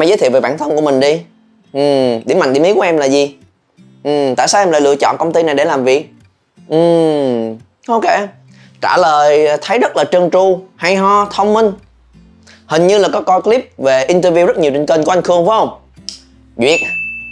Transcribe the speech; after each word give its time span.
hãy 0.00 0.08
giới 0.08 0.18
thiệu 0.18 0.30
về 0.30 0.40
bản 0.40 0.58
thân 0.58 0.76
của 0.76 0.82
mình 0.82 1.00
đi. 1.00 1.20
Ừ, 1.72 1.80
điểm 2.24 2.38
mạnh 2.38 2.52
điểm 2.52 2.62
yếu 2.62 2.74
của 2.74 2.80
em 2.80 2.96
là 2.96 3.06
gì? 3.06 3.36
Ừ, 4.04 4.34
tại 4.36 4.48
sao 4.48 4.62
em 4.62 4.70
lại 4.70 4.80
lựa 4.80 4.96
chọn 4.96 5.16
công 5.18 5.32
ty 5.32 5.42
này 5.42 5.54
để 5.54 5.64
làm 5.64 5.84
việc? 5.84 6.10
Ừ, 6.68 6.78
ok. 7.88 8.04
Trả 8.80 8.96
lời 8.96 9.48
thấy 9.62 9.78
rất 9.78 9.96
là 9.96 10.04
trơn 10.04 10.30
tru 10.30 10.60
hay 10.76 10.96
ho 10.96 11.28
thông 11.32 11.54
minh. 11.54 11.72
Hình 12.66 12.86
như 12.86 12.98
là 12.98 13.08
có 13.08 13.20
coi 13.20 13.42
clip 13.42 13.70
về 13.78 14.06
interview 14.06 14.46
rất 14.46 14.58
nhiều 14.58 14.70
trên 14.70 14.86
kênh 14.86 15.04
của 15.04 15.12
anh 15.12 15.22
khương 15.22 15.46
phải 15.46 15.58
không? 15.58 15.78
Duyệt. 16.56 16.80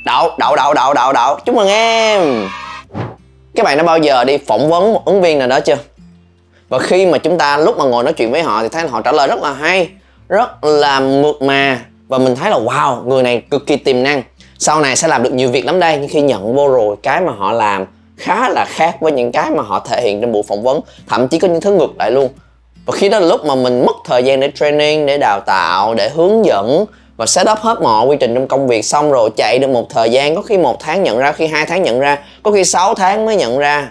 Đậu 0.07 0.31
đậu 0.39 0.57
đậu 0.57 0.75
đậu 0.75 0.95
đậu 0.95 1.13
đậu. 1.13 1.39
Chúc 1.45 1.55
mừng 1.55 1.69
em. 1.69 2.49
Các 3.55 3.65
bạn 3.65 3.77
đã 3.77 3.83
bao 3.83 3.99
giờ 3.99 4.25
đi 4.25 4.39
phỏng 4.39 4.71
vấn 4.71 4.93
một 4.93 5.05
ứng 5.05 5.21
viên 5.21 5.39
nào 5.39 5.49
đó 5.49 5.61
chưa? 5.61 5.77
Và 6.69 6.79
khi 6.79 7.07
mà 7.07 7.19
chúng 7.19 7.39
ta 7.39 7.57
lúc 7.57 7.79
mà 7.79 7.85
ngồi 7.85 8.05
nói 8.05 8.13
chuyện 8.13 8.33
với 8.33 8.43
họ 8.43 8.63
thì 8.63 8.69
thấy 8.69 8.89
họ 8.89 9.01
trả 9.01 9.13
lời 9.13 9.29
rất 9.29 9.43
là 9.43 9.53
hay 9.53 9.89
rất 10.29 10.65
là 10.65 11.01
mượt 11.01 11.43
mà 11.43 11.85
và 12.09 12.19
mình 12.19 12.37
thấy 12.37 12.51
là, 12.51 12.59
wow, 12.59 13.05
người 13.05 13.23
này 13.23 13.43
cực 13.51 13.67
kỳ 13.67 13.77
tiềm 13.77 14.03
năng. 14.03 14.23
Sau 14.59 14.81
này 14.81 14.97
sẽ 14.97 15.09
làm 15.09 15.23
được 15.23 15.33
nhiều 15.33 15.51
việc 15.51 15.67
lắm 15.67 15.81
đây. 15.81 15.99
Nhưng 16.01 16.09
khi 16.09 16.21
nhận 16.21 16.55
vô 16.55 16.69
rồi, 16.69 16.97
cái 17.03 17.21
mà 17.21 17.33
họ 17.33 17.53
làm 17.53 17.87
khá 18.17 18.49
là 18.49 18.65
khác 18.69 18.97
với 19.01 19.13
những 19.13 19.33
cái 19.33 19.51
mà 19.51 19.63
họ 19.63 19.87
thể 19.89 20.03
hiện 20.03 20.21
trong 20.21 20.33
buổi 20.33 20.43
phỏng 20.43 20.63
vấn. 20.63 20.81
Thậm 21.09 21.29
chí 21.29 21.39
có 21.39 21.49
những 21.49 21.61
thứ 21.61 21.73
ngược 21.73 21.97
lại 21.99 22.11
luôn. 22.11 22.29
Và 22.87 22.93
khi 22.97 23.09
đó 23.09 23.19
là 23.19 23.27
lúc 23.27 23.45
mà 23.45 23.55
mình 23.55 23.87
mất 23.87 23.97
thời 24.05 24.25
gian 24.25 24.41
để 24.41 24.51
training, 24.55 25.07
để 25.07 25.19
đào 25.19 25.41
tạo, 25.41 25.95
để 25.95 26.09
hướng 26.09 26.45
dẫn 26.45 26.85
và 27.17 27.27
set 27.27 27.47
up 27.53 27.59
hết 27.59 27.83
mọi 27.83 28.07
quy 28.07 28.17
trình 28.21 28.35
trong 28.35 28.49
công 28.49 28.69
việc. 28.69 28.83
Xong 28.83 29.13
rồi 29.13 29.31
chạy 29.37 29.59
được 29.59 29.71
một 29.71 29.91
thời 29.91 30.11
gian, 30.11 30.35
có 30.35 30.43
khi 30.43 30.59
một 30.59 30.77
tháng 30.81 31.03
nhận 31.03 31.19
ra 31.19 31.33
khi 31.33 31.47
hai 31.47 31.67
tháng 31.67 31.83
nhận 31.83 32.01
ra, 32.01 32.19
có 32.43 32.51
khi 32.51 32.65
6 32.65 32.95
tháng 32.95 33.27
mới 33.27 33.37
nhận 33.37 33.59
ra. 33.59 33.91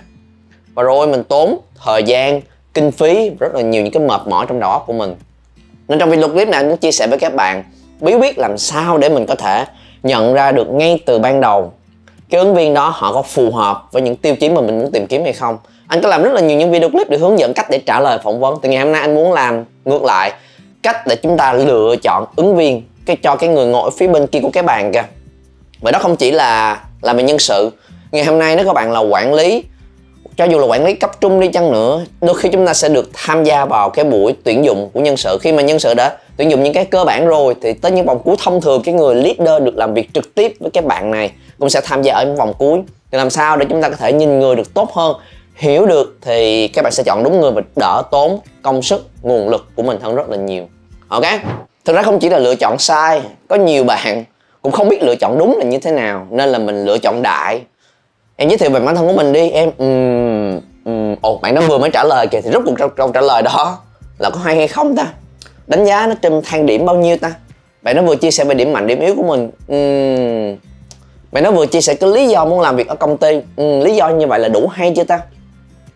Và 0.73 0.83
rồi 0.83 1.07
mình 1.07 1.23
tốn 1.23 1.57
thời 1.85 2.03
gian, 2.03 2.41
kinh 2.73 2.91
phí, 2.91 3.31
rất 3.39 3.55
là 3.55 3.61
nhiều 3.61 3.83
những 3.83 3.93
cái 3.93 4.03
mệt 4.03 4.21
mỏi 4.27 4.45
trong 4.49 4.59
đầu 4.59 4.71
óc 4.71 4.83
của 4.87 4.93
mình. 4.93 5.15
Nên 5.87 5.99
trong 5.99 6.09
video 6.09 6.29
clip 6.29 6.47
này 6.47 6.63
muốn 6.63 6.77
chia 6.77 6.91
sẻ 6.91 7.07
với 7.07 7.19
các 7.19 7.33
bạn 7.35 7.63
bí 7.99 8.15
quyết 8.15 8.37
làm 8.37 8.57
sao 8.57 8.97
để 8.97 9.09
mình 9.09 9.25
có 9.25 9.35
thể 9.35 9.65
nhận 10.03 10.33
ra 10.33 10.51
được 10.51 10.69
ngay 10.69 10.99
từ 11.05 11.19
ban 11.19 11.41
đầu 11.41 11.73
cái 12.29 12.39
ứng 12.41 12.55
viên 12.55 12.73
đó 12.73 12.93
họ 12.95 13.13
có 13.13 13.21
phù 13.21 13.51
hợp 13.51 13.83
với 13.91 14.01
những 14.01 14.15
tiêu 14.15 14.35
chí 14.35 14.49
mà 14.49 14.61
mình 14.61 14.79
muốn 14.79 14.91
tìm 14.91 15.07
kiếm 15.07 15.23
hay 15.23 15.33
không? 15.33 15.57
Anh 15.87 16.01
có 16.01 16.09
làm 16.09 16.23
rất 16.23 16.33
là 16.33 16.41
nhiều 16.41 16.57
những 16.57 16.71
video 16.71 16.89
clip 16.89 17.09
để 17.09 17.17
hướng 17.17 17.39
dẫn 17.39 17.53
cách 17.53 17.67
để 17.69 17.79
trả 17.85 17.99
lời 17.99 18.19
phỏng 18.23 18.39
vấn. 18.39 18.55
Từ 18.61 18.69
ngày 18.69 18.79
hôm 18.83 18.91
nay 18.91 19.01
anh 19.01 19.15
muốn 19.15 19.33
làm 19.33 19.63
ngược 19.85 20.03
lại, 20.03 20.33
cách 20.83 21.07
để 21.07 21.15
chúng 21.15 21.37
ta 21.37 21.53
lựa 21.53 21.95
chọn 22.03 22.25
ứng 22.35 22.55
viên 22.55 22.83
cái 23.05 23.15
cho 23.15 23.35
cái 23.35 23.49
người 23.49 23.65
ngồi 23.65 23.83
ở 23.83 23.89
phía 23.89 24.07
bên 24.07 24.27
kia 24.27 24.39
của 24.41 24.49
cái 24.53 24.63
bàn 24.63 24.91
kìa. 24.93 25.03
Vậy 25.81 25.91
đó 25.91 25.99
không 25.99 26.15
chỉ 26.15 26.31
là 26.31 26.81
là 27.01 27.13
về 27.13 27.23
nhân 27.23 27.39
sự. 27.39 27.71
Ngày 28.11 28.25
hôm 28.25 28.39
nay 28.39 28.55
nếu 28.55 28.65
các 28.65 28.73
bạn 28.73 28.91
là 28.91 28.99
quản 28.99 29.33
lý 29.33 29.63
cho 30.37 30.45
dù 30.45 30.59
là 30.59 30.65
quản 30.65 30.85
lý 30.85 30.93
cấp 30.93 31.11
trung 31.21 31.39
đi 31.39 31.47
chăng 31.47 31.71
nữa, 31.71 32.05
đôi 32.21 32.35
khi 32.35 32.49
chúng 32.49 32.65
ta 32.65 32.73
sẽ 32.73 32.89
được 32.89 33.09
tham 33.13 33.43
gia 33.43 33.65
vào 33.65 33.89
cái 33.89 34.05
buổi 34.05 34.35
tuyển 34.43 34.65
dụng 34.65 34.89
của 34.93 34.99
nhân 34.99 35.17
sự. 35.17 35.37
Khi 35.41 35.51
mà 35.51 35.61
nhân 35.61 35.79
sự 35.79 35.93
đã 35.93 36.17
tuyển 36.37 36.51
dụng 36.51 36.63
những 36.63 36.73
cái 36.73 36.85
cơ 36.85 37.03
bản 37.03 37.27
rồi, 37.27 37.55
thì 37.61 37.73
tới 37.73 37.91
những 37.91 38.05
vòng 38.05 38.19
cuối 38.23 38.35
thông 38.43 38.61
thường, 38.61 38.81
cái 38.83 38.93
người 38.93 39.15
leader 39.15 39.63
được 39.63 39.77
làm 39.77 39.93
việc 39.93 40.09
trực 40.13 40.35
tiếp 40.35 40.53
với 40.59 40.71
các 40.71 40.85
bạn 40.85 41.11
này 41.11 41.31
cũng 41.59 41.69
sẽ 41.69 41.81
tham 41.83 42.01
gia 42.01 42.13
ở 42.13 42.25
những 42.25 42.35
vòng 42.35 42.53
cuối. 42.57 42.79
Thì 43.11 43.17
làm 43.17 43.29
sao 43.29 43.57
để 43.57 43.65
chúng 43.69 43.81
ta 43.81 43.89
có 43.89 43.95
thể 43.95 44.13
nhìn 44.13 44.39
người 44.39 44.55
được 44.55 44.73
tốt 44.73 44.93
hơn, 44.93 45.15
hiểu 45.55 45.85
được 45.85 46.17
thì 46.21 46.67
các 46.67 46.81
bạn 46.81 46.91
sẽ 46.91 47.03
chọn 47.03 47.23
đúng 47.23 47.41
người 47.41 47.51
và 47.51 47.61
đỡ 47.75 48.01
tốn 48.11 48.39
công 48.61 48.81
sức, 48.81 49.07
nguồn 49.21 49.49
lực 49.49 49.67
của 49.75 49.83
mình 49.83 49.97
hơn 50.01 50.15
rất 50.15 50.29
là 50.29 50.37
nhiều. 50.37 50.67
Ok? 51.07 51.25
Thực 51.85 51.95
ra 51.95 52.01
không 52.01 52.19
chỉ 52.19 52.29
là 52.29 52.39
lựa 52.39 52.55
chọn 52.55 52.77
sai, 52.77 53.21
có 53.47 53.55
nhiều 53.55 53.83
bạn 53.83 54.23
cũng 54.61 54.71
không 54.71 54.89
biết 54.89 55.03
lựa 55.03 55.15
chọn 55.15 55.37
đúng 55.37 55.57
là 55.57 55.65
như 55.65 55.77
thế 55.77 55.91
nào, 55.91 56.27
nên 56.29 56.49
là 56.49 56.59
mình 56.59 56.85
lựa 56.85 56.97
chọn 56.97 57.21
đại 57.21 57.61
em 58.37 58.49
giới 58.49 58.57
thiệu 58.57 58.69
về 58.69 58.79
bản 58.79 58.95
thân 58.95 59.07
của 59.07 59.13
mình 59.13 59.33
đi. 59.33 59.49
Em 59.49 59.71
um, 59.77 60.59
um, 60.85 61.15
ồ 61.21 61.37
bạn 61.37 61.55
đó 61.55 61.61
vừa 61.67 61.77
mới 61.77 61.89
trả 61.93 62.03
lời 62.03 62.27
kìa 62.27 62.41
thì 62.41 62.51
rút 62.51 62.63
cuộc 62.65 62.95
câu 62.95 63.11
trả 63.11 63.21
lời 63.21 63.41
đó 63.41 63.77
là 64.19 64.29
có 64.29 64.39
hay 64.39 64.55
hay 64.55 64.67
không 64.67 64.95
ta? 64.95 65.07
Đánh 65.67 65.85
giá 65.85 66.07
nó 66.07 66.13
trên 66.21 66.41
thang 66.45 66.65
điểm 66.65 66.85
bao 66.85 66.95
nhiêu 66.95 67.17
ta? 67.17 67.33
Bạn 67.81 67.95
nó 67.95 68.01
vừa 68.01 68.15
chia 68.15 68.31
sẻ 68.31 68.43
về 68.43 68.55
điểm 68.55 68.73
mạnh 68.73 68.87
điểm 68.87 68.99
yếu 68.99 69.15
của 69.15 69.23
mình. 69.23 69.49
Um, 69.67 70.57
bạn 71.31 71.43
nó 71.43 71.51
vừa 71.51 71.65
chia 71.65 71.81
sẻ 71.81 71.93
cái 71.93 72.09
lý 72.09 72.27
do 72.27 72.45
muốn 72.45 72.61
làm 72.61 72.75
việc 72.75 72.87
ở 72.87 72.95
công 72.95 73.17
ty. 73.17 73.41
Um, 73.55 73.79
lý 73.79 73.95
do 73.95 74.09
như 74.09 74.27
vậy 74.27 74.39
là 74.39 74.47
đủ 74.47 74.67
hay 74.67 74.93
chưa 74.95 75.03
ta? 75.03 75.19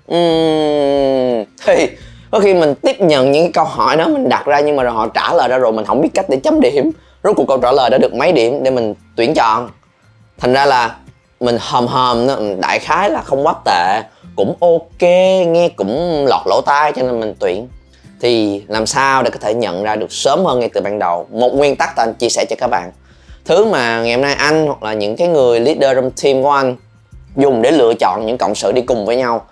Um, 0.07 1.45
thì 1.65 1.87
có 2.31 2.39
khi 2.39 2.53
mình 2.53 2.75
tiếp 2.75 3.01
nhận 3.01 3.31
những 3.31 3.43
cái 3.43 3.51
câu 3.53 3.65
hỏi 3.65 3.97
đó 3.97 4.07
mình 4.07 4.29
đặt 4.29 4.45
ra 4.45 4.59
nhưng 4.59 4.75
mà 4.75 4.83
rồi 4.83 4.93
họ 4.93 5.07
trả 5.07 5.33
lời 5.33 5.49
ra 5.49 5.57
rồi 5.57 5.71
mình 5.71 5.85
không 5.85 6.01
biết 6.01 6.09
cách 6.13 6.25
để 6.29 6.37
chấm 6.37 6.61
điểm. 6.61 6.91
Rốt 7.23 7.35
cuộc 7.35 7.47
câu 7.47 7.57
trả 7.57 7.71
lời 7.71 7.89
đã 7.89 7.97
được 7.97 8.13
mấy 8.13 8.31
điểm 8.31 8.63
để 8.63 8.71
mình 8.71 8.95
tuyển 9.15 9.33
chọn. 9.33 9.69
Thành 10.37 10.53
ra 10.53 10.65
là 10.65 10.95
mình 11.41 11.57
hòm 11.59 11.87
hòm 11.87 12.27
nó 12.27 12.35
đại 12.59 12.79
khái 12.79 13.09
là 13.09 13.21
không 13.21 13.47
quá 13.47 13.53
tệ, 13.65 14.01
cũng 14.35 14.55
ok, 14.59 15.01
nghe 15.47 15.69
cũng 15.75 16.25
lọt 16.27 16.41
lỗ 16.45 16.61
tai 16.65 16.93
cho 16.95 17.01
nên 17.01 17.19
mình 17.19 17.33
tuyển. 17.39 17.67
Thì 18.21 18.63
làm 18.67 18.85
sao 18.85 19.23
để 19.23 19.29
có 19.29 19.39
thể 19.41 19.53
nhận 19.53 19.83
ra 19.83 19.95
được 19.95 20.11
sớm 20.11 20.45
hơn 20.45 20.59
ngay 20.59 20.69
từ 20.73 20.81
ban 20.81 20.99
đầu? 20.99 21.27
Một 21.31 21.49
nguyên 21.49 21.75
tắc 21.75 21.95
anh 21.95 22.13
chia 22.13 22.29
sẻ 22.29 22.45
cho 22.49 22.55
các 22.59 22.67
bạn. 22.67 22.91
Thứ 23.45 23.65
mà 23.65 24.01
ngày 24.01 24.13
hôm 24.13 24.21
nay 24.21 24.33
anh 24.33 24.67
hoặc 24.67 24.83
là 24.83 24.93
những 24.93 25.15
cái 25.15 25.27
người 25.27 25.59
leader 25.59 25.95
trong 25.95 26.11
team 26.23 26.43
của 26.43 26.51
anh 26.51 26.75
dùng 27.35 27.61
để 27.61 27.71
lựa 27.71 27.93
chọn 27.99 28.25
những 28.25 28.37
cộng 28.37 28.55
sự 28.55 28.71
đi 28.71 28.81
cùng 28.81 29.05
với 29.05 29.15
nhau. 29.15 29.45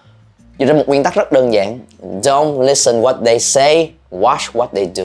Dựa 0.60 0.66
trên 0.66 0.78
một 0.78 0.84
nguyên 0.88 1.04
tắc 1.04 1.16
rất 1.16 1.32
đơn 1.32 1.54
giản. 1.54 1.80
Don't 2.24 2.62
listen 2.62 3.02
what 3.02 3.24
they 3.26 3.40
say, 3.40 3.92
watch 4.12 4.52
what 4.54 4.68
they 4.76 4.90
do. 4.94 5.04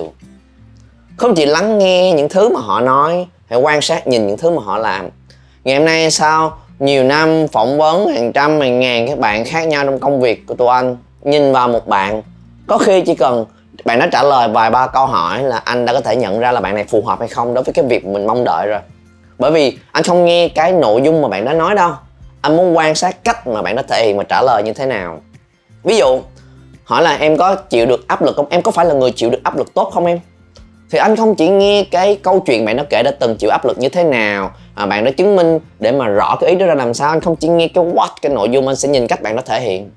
Không 1.16 1.34
chỉ 1.34 1.47
lắng 1.47 1.78
nghe 1.78 2.12
những 2.12 2.28
thứ 2.28 2.49
mà 2.49 2.61
họ 2.61 2.81
nói, 2.81 3.27
hãy 3.47 3.59
quan 3.59 3.81
sát, 3.83 4.06
nhìn 4.06 4.27
những 4.27 4.39
thứ 4.39 4.51
mà 4.51 4.62
họ 4.62 4.78
làm. 4.78 5.09
Ngày 5.65 5.77
hôm 5.77 5.84
nay 5.84 6.11
sao? 6.11 6.59
Nhiều 6.78 7.04
năm 7.04 7.48
phỏng 7.48 7.78
vấn 7.78 8.06
hàng 8.06 8.32
trăm, 8.32 8.60
hàng 8.60 8.80
ngàn 8.80 9.08
các 9.08 9.18
bạn 9.18 9.44
khác 9.44 9.68
nhau 9.68 9.84
trong 9.84 9.98
công 9.98 10.20
việc 10.20 10.46
của 10.46 10.54
tụi 10.54 10.68
anh, 10.68 10.96
nhìn 11.22 11.52
vào 11.52 11.68
một 11.68 11.86
bạn. 11.86 12.22
Có 12.66 12.78
khi 12.78 13.00
chỉ 13.00 13.14
cần 13.14 13.44
bạn 13.84 13.98
đã 13.98 14.08
trả 14.12 14.22
lời 14.22 14.48
vài 14.48 14.70
ba 14.70 14.86
câu 14.86 15.06
hỏi 15.06 15.42
là 15.42 15.56
anh 15.56 15.84
đã 15.84 15.92
có 15.92 16.00
thể 16.00 16.16
nhận 16.16 16.40
ra 16.40 16.52
là 16.52 16.60
bạn 16.60 16.74
này 16.74 16.84
phù 16.84 17.02
hợp 17.02 17.18
hay 17.18 17.28
không 17.28 17.54
đối 17.54 17.64
với 17.64 17.74
cái 17.74 17.84
việc 17.84 18.06
mình 18.06 18.26
mong 18.26 18.44
đợi 18.44 18.66
rồi. 18.66 18.80
Bởi 19.38 19.50
vì 19.50 19.78
anh 19.92 20.02
không 20.02 20.24
nghe 20.24 20.48
cái 20.48 20.72
nội 20.72 21.02
dung 21.02 21.22
mà 21.22 21.28
bạn 21.28 21.44
đã 21.44 21.52
nói 21.52 21.74
đâu. 21.74 21.90
Anh 22.40 22.56
muốn 22.56 22.76
quan 22.76 22.94
sát 22.94 23.24
cách 23.24 23.46
mà 23.46 23.62
bạn 23.62 23.76
đã 23.76 23.82
thể 23.88 24.06
hiện 24.06 24.18
và 24.18 24.24
trả 24.24 24.42
lời 24.42 24.62
như 24.62 24.72
thế 24.72 24.86
nào. 24.86 25.20
Ví 25.84 25.96
dụ, 25.96 26.20
hỏi 26.84 27.02
là 27.02 27.16
em 27.16 27.36
có 27.36 27.54
chịu 27.54 27.86
được 27.86 28.08
áp 28.08 28.22
lực 28.22 28.36
không? 28.36 28.46
Em 28.50 28.62
có 28.62 28.70
phải 28.70 28.86
là 28.86 28.94
người 28.94 29.10
chịu 29.10 29.30
được 29.30 29.41
áp 29.44 29.56
lực 29.56 29.74
tốt 29.74 29.91
không 29.94 30.06
em? 30.06 30.20
Thì 30.91 30.98
anh 30.98 31.16
không 31.16 31.34
chỉ 31.34 31.48
nghe 31.48 31.84
cái 31.91 32.18
câu 32.22 32.41
chuyện 32.41 32.64
bạn 32.64 32.76
đã 32.76 32.84
kể 32.91 33.02
đã 33.02 33.10
từng 33.20 33.36
chịu 33.36 33.50
áp 33.50 33.64
lực 33.64 33.78
như 33.78 33.88
thế 33.88 34.04
nào 34.04 34.50
à, 34.74 34.86
bạn 34.86 35.04
đã 35.04 35.10
chứng 35.10 35.36
minh 35.36 35.58
để 35.78 35.92
mà 35.92 36.08
rõ 36.08 36.36
cái 36.40 36.50
ý 36.50 36.56
đó 36.56 36.66
ra 36.66 36.74
làm 36.74 36.94
sao. 36.94 37.08
Anh 37.08 37.20
không 37.20 37.36
chỉ 37.36 37.48
nghe 37.48 37.68
cái 37.68 37.84
what 37.84 38.08
cái 38.22 38.32
nội 38.32 38.48
dung 38.50 38.66
anh 38.66 38.76
sẽ 38.76 38.88
nhìn 38.88 39.06
cách 39.06 39.22
bạn 39.22 39.36
đó 39.36 39.42
thể 39.46 39.60
hiện. 39.60 39.90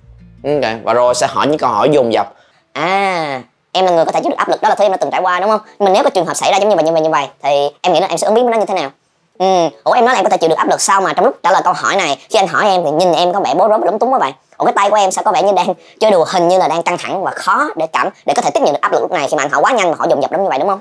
Ừ, 0.44 0.54
ok. 0.54 0.74
Và 0.84 0.94
rồi 0.94 1.16
sẽ 1.16 1.28
hỏi 1.30 1.48
những 1.48 1.58
câu 1.58 1.70
hỏi 1.70 1.90
dồn 1.90 2.14
dập. 2.14 2.34
À 2.74 3.42
em 3.72 3.86
là 3.86 3.92
người 3.92 4.06
có 4.06 4.12
thể 4.12 4.22
chịu 4.22 4.30
được 4.30 4.38
áp 4.38 4.50
lực 4.50 4.62
đó 4.62 4.70
là 4.70 4.76
thứ 4.76 4.86
em 4.86 4.92
đã 4.92 4.98
từng 4.98 5.12
trải 5.12 5.22
qua 5.22 5.40
đúng 5.40 5.50
không? 5.50 5.60
Mình 5.80 5.94
nếu 5.94 6.04
có 6.04 6.10
trường 6.10 6.26
hợp 6.26 6.34
xảy 6.34 6.52
ra 6.52 6.58
giống 6.58 6.70
như 6.70 6.76
vậy 6.76 6.84
như 6.84 6.92
vậy 6.92 7.02
như 7.02 7.10
vậy 7.10 7.28
thì 7.44 7.70
em 7.82 7.94
nghĩ 7.94 8.00
là 8.00 8.08
em 8.08 8.18
sẽ 8.18 8.26
ứng 8.26 8.36
biến 8.36 8.46
với 8.46 8.52
nó 8.52 8.58
như 8.60 8.66
thế 8.66 8.74
nào? 8.74 8.90
Ừ. 9.38 9.70
Ủa 9.84 9.92
em 9.92 10.06
nói 10.06 10.14
là 10.14 10.20
em 10.20 10.24
có 10.24 10.30
thể 10.30 10.38
chịu 10.38 10.50
được 10.50 10.58
áp 10.58 10.70
lực 10.70 10.82
sao 10.82 11.02
mà 11.02 11.14
trong 11.14 11.26
lúc 11.26 11.36
trả 11.44 11.52
lời 11.52 11.62
câu 11.64 11.74
hỏi 11.74 11.96
này 11.96 12.18
khi 12.30 12.40
anh 12.40 12.48
hỏi 12.48 12.66
em 12.66 12.82
thì 12.86 12.92
nhìn 12.92 13.14
em 13.14 13.34
có 13.34 13.40
vẻ 13.40 13.54
bối 13.56 13.70
rối 13.70 13.80
lúng 13.86 14.00
túng 14.00 14.14
quá 14.14 14.20
vậy. 14.20 14.32
Ủa 14.58 14.66
cái 14.66 14.74
tay 14.76 14.90
của 14.90 14.96
em 14.96 15.12
sao 15.12 15.24
có 15.24 15.32
vẻ 15.32 15.44
như 15.44 15.52
đang 15.56 15.74
chơi 16.00 16.12
đùa 16.12 16.26
hình 16.28 16.48
như 16.48 16.58
là 16.58 16.68
đang 16.68 16.84
căng 16.84 16.98
thẳng 16.98 17.24
và 17.24 17.32
khó 17.32 17.70
để 17.76 17.88
cảm 17.88 18.10
để 18.26 18.34
có 18.34 18.42
thể 18.42 18.52
tiếp 18.54 18.60
nhận 18.64 18.74
được 18.74 18.82
áp 18.82 18.92
lực 18.92 19.02
lúc 19.02 19.12
này 19.12 19.28
khi 19.30 19.38
mà 19.38 19.44
anh 19.44 19.50
hỏi 19.50 19.62
quá 19.62 19.72
nhanh 19.72 19.90
mà 19.92 19.96
họ 20.00 20.06
dồn 20.10 20.22
dập 20.22 20.32
lắm 20.32 20.44
như 20.44 20.50
vậy 20.50 20.60
đúng 20.60 20.68
không? 20.68 20.80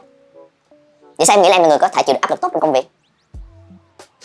Vậy 1.19 1.27
sao 1.27 1.37
em 1.37 1.43
nghĩ 1.43 1.49
là 1.49 1.57
em 1.57 1.63
là 1.63 1.69
người 1.69 1.79
có 1.79 1.89
thể 1.89 2.03
chịu 2.03 2.15
được 2.15 2.21
áp 2.21 2.31
lực 2.31 2.41
tốt 2.41 2.49
trong 2.53 2.61
công 2.61 2.73
việc? 2.73 2.89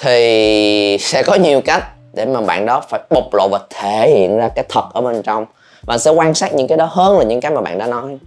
Thì 0.02 0.98
sẽ 1.00 1.24
có 1.24 1.36
nhiều 1.36 1.62
cách 1.62 1.84
để 2.14 2.26
mà 2.26 2.42
bạn 2.42 2.66
đó 2.66 2.84
phải 2.90 3.00
bộc 3.10 3.34
lộ 3.34 3.48
và 3.48 3.60
thể 3.70 4.10
hiện 4.10 4.38
ra 4.38 4.50
cái 4.56 4.66
thật 4.70 4.84
ở 4.94 5.02
bên 5.02 5.22
trong. 5.24 5.46
Và 5.82 5.98
sẽ 5.98 6.12
quan 6.12 6.34
sát 6.34 6.54
những 6.54 6.68
cái 6.68 6.78
đó 6.78 6.90
hơn 6.92 7.18
là 7.18 7.24
những 7.24 7.42
cái 7.42 7.52
mà 7.52 7.62
bạn 7.62 7.78
đã 7.78 7.88
nói. 7.88 8.18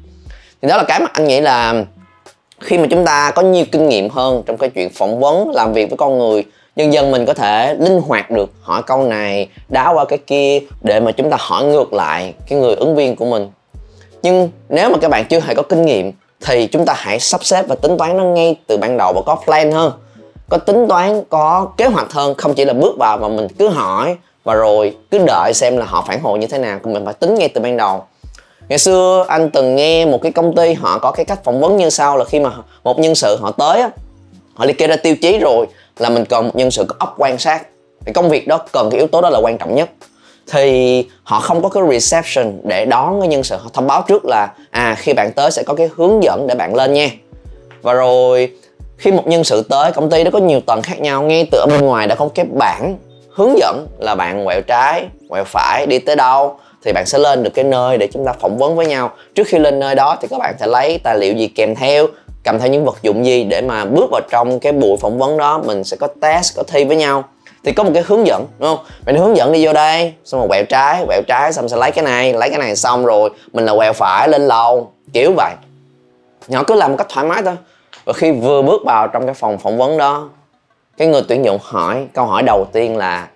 Thì 0.62 0.68
đó 0.68 0.76
là 0.76 0.84
cái 0.88 1.00
mà 1.00 1.06
anh 1.12 1.24
nghĩ 1.24 1.40
là 1.40 1.84
khi 2.60 2.78
mà 2.78 2.86
chúng 2.90 3.04
ta 3.04 3.30
có 3.30 3.42
nhiều 3.42 3.64
kinh 3.72 3.88
nghiệm 3.88 4.10
hơn 4.10 4.42
trong 4.46 4.56
cái 4.56 4.70
chuyện 4.70 4.90
phỏng 4.90 5.20
vấn, 5.20 5.50
làm 5.50 5.72
việc 5.72 5.90
với 5.90 5.96
con 5.96 6.18
người, 6.18 6.44
dần 6.76 6.92
dần 6.92 7.10
mình 7.10 7.26
có 7.26 7.34
thể 7.34 7.74
linh 7.74 8.00
hoạt 8.00 8.30
được, 8.30 8.50
hỏi 8.62 8.82
câu 8.86 9.02
này 9.02 9.48
đá 9.68 9.88
qua 9.88 10.04
cái 10.04 10.18
kia 10.18 10.60
để 10.82 11.00
mà 11.00 11.12
chúng 11.12 11.30
ta 11.30 11.36
hỏi 11.40 11.64
ngược 11.64 11.92
lại 11.92 12.34
cái 12.48 12.58
người 12.58 12.74
ứng 12.74 12.96
viên 12.96 13.16
của 13.16 13.26
mình. 13.26 13.50
Nhưng 14.22 14.50
nếu 14.68 14.90
mà 14.90 14.98
các 15.00 15.10
bạn 15.10 15.24
chưa 15.24 15.40
hề 15.40 15.54
có 15.54 15.62
kinh 15.62 15.84
nghiệm 15.84 16.12
thì 16.46 16.66
chúng 16.66 16.84
ta 16.84 16.94
hãy 16.96 17.20
sắp 17.20 17.44
xếp 17.44 17.64
và 17.68 17.74
tính 17.74 17.98
toán 17.98 18.16
nó 18.16 18.24
ngay 18.24 18.56
từ 18.66 18.76
ban 18.76 18.96
đầu 18.96 19.12
và 19.12 19.20
có 19.26 19.36
plan 19.44 19.72
hơn 19.72 19.92
có 20.48 20.56
tính 20.56 20.86
toán, 20.88 21.22
có 21.28 21.68
kế 21.76 21.86
hoạch 21.86 22.12
hơn, 22.12 22.34
không 22.34 22.54
chỉ 22.54 22.64
là 22.64 22.72
bước 22.72 22.96
vào 22.98 23.18
mà 23.18 23.28
mình 23.28 23.48
cứ 23.58 23.68
hỏi 23.68 24.16
và 24.44 24.54
rồi 24.54 24.96
cứ 25.10 25.18
đợi 25.26 25.52
xem 25.54 25.76
là 25.76 25.86
họ 25.86 26.04
phản 26.08 26.20
hồi 26.20 26.38
như 26.38 26.46
thế 26.46 26.58
nào 26.58 26.78
mình 26.84 27.04
phải 27.04 27.14
tính 27.14 27.34
ngay 27.34 27.48
từ 27.48 27.60
ban 27.60 27.76
đầu. 27.76 28.04
Ngày 28.68 28.78
xưa 28.78 29.24
anh 29.28 29.50
từng 29.50 29.76
nghe 29.76 30.06
một 30.06 30.18
cái 30.22 30.32
công 30.32 30.54
ty 30.56 30.72
họ 30.72 30.98
có 30.98 31.10
cái 31.10 31.24
cách 31.24 31.44
phỏng 31.44 31.60
vấn 31.60 31.76
như 31.76 31.90
sau 31.90 32.16
là 32.16 32.24
khi 32.24 32.40
mà 32.40 32.50
một 32.84 32.98
nhân 32.98 33.14
sự 33.14 33.36
họ 33.40 33.50
tới 33.50 33.80
á, 33.80 33.90
họ 34.54 34.64
liệt 34.64 34.78
kê 34.78 34.86
ra 34.86 34.96
tiêu 34.96 35.16
chí 35.16 35.38
rồi 35.38 35.66
là 35.98 36.08
mình 36.08 36.24
cần 36.24 36.44
một 36.44 36.56
nhân 36.56 36.70
sự 36.70 36.84
có 36.88 36.96
óc 36.98 37.14
quan 37.18 37.38
sát. 37.38 37.66
Thì 38.06 38.12
công 38.12 38.28
việc 38.28 38.48
đó 38.48 38.58
cần 38.72 38.90
cái 38.90 38.98
yếu 38.98 39.06
tố 39.06 39.20
đó 39.20 39.30
là 39.30 39.38
quan 39.38 39.58
trọng 39.58 39.74
nhất. 39.74 39.90
Thì 40.50 41.06
họ 41.22 41.40
không 41.40 41.62
có 41.62 41.68
cái 41.68 41.82
reception 41.90 42.60
để 42.64 42.84
đón 42.84 43.20
cái 43.20 43.28
nhân 43.28 43.44
sự, 43.44 43.56
họ 43.56 43.70
thông 43.72 43.86
báo 43.86 44.04
trước 44.08 44.24
là 44.24 44.48
à 44.70 44.96
khi 44.98 45.12
bạn 45.12 45.32
tới 45.32 45.50
sẽ 45.50 45.62
có 45.62 45.74
cái 45.74 45.90
hướng 45.96 46.22
dẫn 46.22 46.46
để 46.46 46.54
bạn 46.54 46.74
lên 46.74 46.92
nha. 46.92 47.10
Và 47.82 47.92
rồi 47.92 48.52
khi 48.98 49.12
một 49.12 49.26
nhân 49.26 49.44
sự 49.44 49.62
tới, 49.62 49.92
công 49.92 50.10
ty 50.10 50.24
nó 50.24 50.30
có 50.30 50.38
nhiều 50.38 50.60
tầng 50.66 50.82
khác 50.82 51.00
nhau, 51.00 51.22
ngay 51.22 51.48
từ 51.50 51.58
ở 51.58 51.66
bên 51.66 51.80
ngoài 51.80 52.06
đã 52.06 52.14
có 52.14 52.28
cái 52.34 52.46
bảng 52.52 52.96
hướng 53.34 53.58
dẫn 53.58 53.86
là 53.98 54.14
bạn 54.14 54.44
quẹo 54.44 54.62
trái, 54.62 55.04
quẹo 55.28 55.44
phải 55.44 55.86
đi 55.86 55.98
tới 55.98 56.16
đâu, 56.16 56.56
thì 56.84 56.92
bạn 56.92 57.06
sẽ 57.06 57.18
lên 57.18 57.42
được 57.42 57.50
cái 57.54 57.64
nơi 57.64 57.98
để 57.98 58.08
chúng 58.12 58.24
ta 58.26 58.32
phỏng 58.32 58.58
vấn 58.58 58.76
với 58.76 58.86
nhau. 58.86 59.10
Trước 59.34 59.46
khi 59.46 59.58
lên 59.58 59.78
nơi 59.78 59.94
đó 59.94 60.16
thì 60.20 60.28
các 60.30 60.38
bạn 60.38 60.54
sẽ 60.60 60.66
lấy 60.66 60.98
tài 60.98 61.18
liệu 61.18 61.34
gì 61.34 61.48
kèm 61.48 61.74
theo, 61.74 62.06
cầm 62.44 62.58
theo 62.58 62.68
những 62.68 62.84
vật 62.84 62.96
dụng 63.02 63.26
gì 63.26 63.44
để 63.44 63.60
mà 63.60 63.84
bước 63.84 64.10
vào 64.10 64.20
trong 64.30 64.60
cái 64.60 64.72
buổi 64.72 64.96
phỏng 65.00 65.18
vấn 65.18 65.36
đó, 65.36 65.62
mình 65.66 65.84
sẽ 65.84 65.96
có 65.96 66.08
test 66.20 66.56
có 66.56 66.62
thi 66.62 66.84
với 66.84 66.96
nhau. 66.96 67.24
Thì 67.64 67.72
có 67.72 67.82
một 67.82 67.90
cái 67.94 68.02
hướng 68.06 68.26
dẫn, 68.26 68.46
đúng 68.58 68.76
không? 68.76 68.86
Mình 69.06 69.16
hướng 69.16 69.36
dẫn 69.36 69.52
đi 69.52 69.66
vô 69.66 69.72
đây, 69.72 70.12
xong 70.24 70.40
rồi 70.40 70.48
quẹo 70.48 70.64
trái 70.64 71.04
quẹo 71.06 71.22
trái, 71.28 71.52
xong 71.52 71.68
sẽ 71.68 71.76
lấy 71.76 71.90
cái 71.90 72.04
này, 72.04 72.32
lấy 72.32 72.50
cái 72.50 72.58
này 72.58 72.76
xong 72.76 73.06
rồi 73.06 73.30
mình 73.52 73.64
là 73.64 73.74
quẹo 73.74 73.92
phải 73.92 74.28
lên 74.28 74.46
lầu, 74.46 74.92
kiểu 75.12 75.32
vậy. 75.36 75.52
Nhỏ 76.48 76.62
cứ 76.66 76.74
làm 76.74 76.90
một 76.90 76.96
cách 76.96 77.06
thoải 77.10 77.26
mái 77.26 77.42
thôi 77.42 77.54
và 78.04 78.12
khi 78.12 78.32
vừa 78.32 78.62
bước 78.62 78.82
vào 78.84 79.08
trong 79.08 79.24
cái 79.26 79.34
phòng 79.34 79.58
phỏng 79.58 79.78
vấn 79.78 79.98
đó, 79.98 80.28
cái 80.96 81.08
người 81.08 81.22
tuyển 81.28 81.44
dụng 81.44 81.58
hỏi, 81.62 82.06
câu 82.14 82.26
hỏi 82.26 82.42
đầu 82.42 82.66
tiên 82.72 82.96
là, 82.96 83.28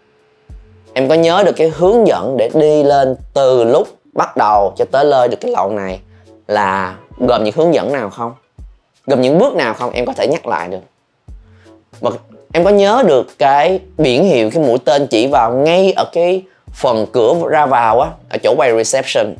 em 0.93 1.09
có 1.09 1.15
nhớ 1.15 1.43
được 1.47 1.57
cái 1.57 1.73
hướng 1.77 2.07
dẫn 2.07 2.37
để 2.37 2.51
đi 2.55 2.83
lên 2.83 3.17
từ 3.35 3.65
lúc 3.65 3.89
bắt 4.13 4.37
đầu 4.37 4.75
cho 4.77 4.85
tới 4.91 5.05
lên 5.05 5.31
được 5.31 5.37
cái 5.41 5.53
lầu 5.53 5.71
này 5.71 6.01
là 6.47 6.97
gồm 7.19 7.45
những 7.45 7.55
hướng 7.57 7.75
dẫn 7.75 7.93
nào 7.93 8.11
không? 8.11 8.33
Gồm 9.07 9.21
những 9.21 9.39
bước 9.39 9.55
nào 9.55 9.75
không? 9.75 9.91
Em 9.93 10.07
có 10.07 10.13
thể 10.13 10.27
nhắc 10.27 10.47
lại 10.47 10.69
được. 10.69 10.81
Mà 12.01 12.11
em 12.53 12.65
có 12.65 12.71
nhớ 12.71 13.03
được 13.07 13.39
cái 13.39 13.81
biển 13.99 14.25
hiệu, 14.25 14.51
cái 14.51 14.63
mũi 14.63 14.79
tên 14.85 15.07
chỉ 15.07 15.27
vào 15.27 15.53
ngay 15.53 15.93
ở 15.97 16.05
cái 16.13 16.43
phần 16.75 17.07
cửa 17.13 17.35
ra 17.51 17.67
vào 17.67 18.01
á, 18.01 18.11
ở 18.31 18.39
chỗ 18.43 18.55
quầy 18.57 18.85
reception, 18.85 19.35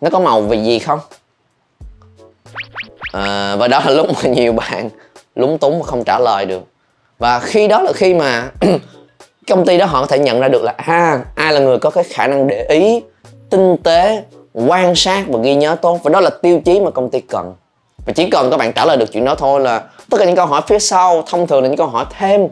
nó 0.00 0.10
có 0.10 0.20
màu 0.20 0.42
vì 0.42 0.62
gì 0.62 0.78
không? 0.78 0.98
À, 3.12 3.56
và 3.56 3.68
đó 3.68 3.82
là 3.86 3.90
lúc 3.90 4.06
mà 4.14 4.30
nhiều 4.30 4.52
bạn 4.52 4.90
lúng 5.34 5.58
túng 5.58 5.78
mà 5.78 5.84
không 5.84 6.04
trả 6.04 6.18
lời 6.18 6.46
được. 6.46 6.62
Và 7.18 7.38
khi 7.38 7.68
đó 7.68 7.82
là 7.82 7.92
khi 7.92 8.14
mà 8.14 8.50
công 9.48 9.66
ty 9.66 9.78
đó 9.78 9.86
họ 9.86 10.00
có 10.00 10.06
thể 10.06 10.18
nhận 10.18 10.40
ra 10.40 10.48
được 10.48 10.62
là 10.62 10.74
à, 10.76 11.20
ai 11.34 11.52
là 11.52 11.60
người 11.60 11.78
có 11.78 11.90
cái 11.90 12.04
khả 12.04 12.26
năng 12.26 12.46
để 12.46 12.66
ý 12.68 13.02
tinh 13.50 13.76
tế 13.82 14.22
quan 14.54 14.94
sát 14.94 15.24
và 15.28 15.38
ghi 15.42 15.54
nhớ 15.54 15.76
tốt. 15.82 16.00
Và 16.02 16.10
đó 16.10 16.20
là 16.20 16.30
tiêu 16.42 16.60
chí 16.64 16.80
mà 16.80 16.90
công 16.90 17.10
ty 17.10 17.20
cần. 17.20 17.54
Và 18.06 18.12
chỉ 18.12 18.30
cần 18.30 18.50
các 18.50 18.56
bạn 18.56 18.72
trả 18.72 18.84
lời 18.84 18.96
được 18.96 19.12
chuyện 19.12 19.24
đó 19.24 19.34
thôi 19.34 19.60
là 19.60 19.82
tất 20.10 20.18
cả 20.18 20.24
những 20.24 20.36
câu 20.36 20.46
hỏi 20.46 20.62
phía 20.66 20.78
sau 20.78 21.22
thông 21.26 21.46
thường 21.46 21.62
là 21.62 21.68
những 21.68 21.78
câu 21.78 21.86
hỏi 21.86 22.04
thêm 22.18 22.48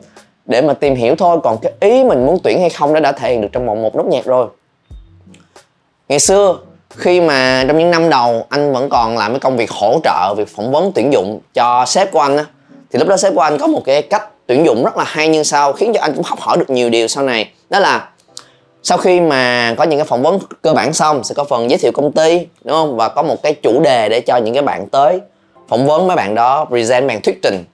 để 0.47 0.63
mà 0.63 0.75
tìm 0.75 0.95
hiểu 0.95 1.15
thôi. 1.17 1.39
Còn 1.43 1.59
cái 1.63 1.73
ý 1.81 2.05
mình 2.05 2.27
muốn 2.27 2.39
tuyển 2.45 2.61
hay 2.61 2.71
không 2.71 2.93
nó 2.93 3.01
đã 3.01 3.13
thể 3.13 3.31
hiện 3.31 3.41
được 3.41 3.49
trong 3.53 3.67
một 3.67 3.79
một 3.79 3.97
nốt 3.97 4.05
nhạc 4.07 4.25
rồi. 4.25 4.47
Ngày 6.09 6.19
xưa 6.19 6.57
khi 7.01 7.21
mà 7.21 7.65
trong 7.69 7.79
những 7.79 7.91
năm 7.91 8.11
đầu, 8.11 8.47
anh 8.49 8.73
vẫn 8.73 8.89
còn 8.89 9.19
làm 9.19 9.33
cái 9.33 9.41
công 9.41 9.57
việc 9.57 9.71
hỗ 9.71 10.01
trợ, 10.05 10.35
việc 10.37 10.49
phỏng 10.57 10.73
vấn 10.73 10.93
tuyển 10.95 11.13
dụng 11.13 11.41
cho 11.55 11.85
sếp 11.87 12.13
của 12.13 12.21
anh 12.21 12.37
á. 12.37 12.45
Thì 12.93 12.99
lúc 12.99 13.09
đó 13.09 13.17
sếp 13.17 13.35
của 13.35 13.41
anh 13.41 13.59
có 13.59 13.67
một 13.67 13.83
cái 13.85 14.03
cách 14.03 14.29
tuyển 14.47 14.67
dụng 14.67 14.85
rất 14.85 14.97
là 14.97 15.05
hay 15.07 15.29
như 15.29 15.43
sau 15.43 15.73
khiến 15.73 15.93
cho 15.95 16.01
anh 16.01 16.15
cũng 16.15 16.25
học 16.25 16.41
hỏi 16.41 16.57
được 16.57 16.71
nhiều 16.71 16.91
điều 16.91 17.09
sau 17.09 17.25
này. 17.25 17.51
Đó 17.71 17.79
là 17.79 18.09
sau 18.83 18.99
khi 18.99 19.21
mà 19.21 19.75
có 19.79 19.85
những 19.85 19.99
cái 19.99 20.07
phỏng 20.07 20.23
vấn 20.23 20.39
cơ 20.63 20.73
bản 20.73 20.93
xong, 20.93 21.25
sẽ 21.25 21.35
có 21.35 21.45
phần 21.45 21.71
giới 21.71 21.79
thiệu 21.79 21.93
công 21.93 22.13
ty, 22.13 22.47
đúng 22.65 22.77
không? 22.77 22.97
Và 22.97 23.09
có 23.09 23.23
một 23.23 23.43
cái 23.43 23.55
chủ 23.55 23.81
đề 23.81 24.09
để 24.09 24.21
cho 24.21 24.37
những 24.37 24.55
cái 24.55 24.63
bạn 24.63 24.89
tới 24.89 25.21
phỏng 25.69 25.87
vấn 25.87 26.07
mấy 26.07 26.17
bạn 26.17 26.35
đó, 26.35 26.65
present 26.65 27.09
bạn 27.09 27.21
thuyết 27.21 27.43
trình. 27.43 27.65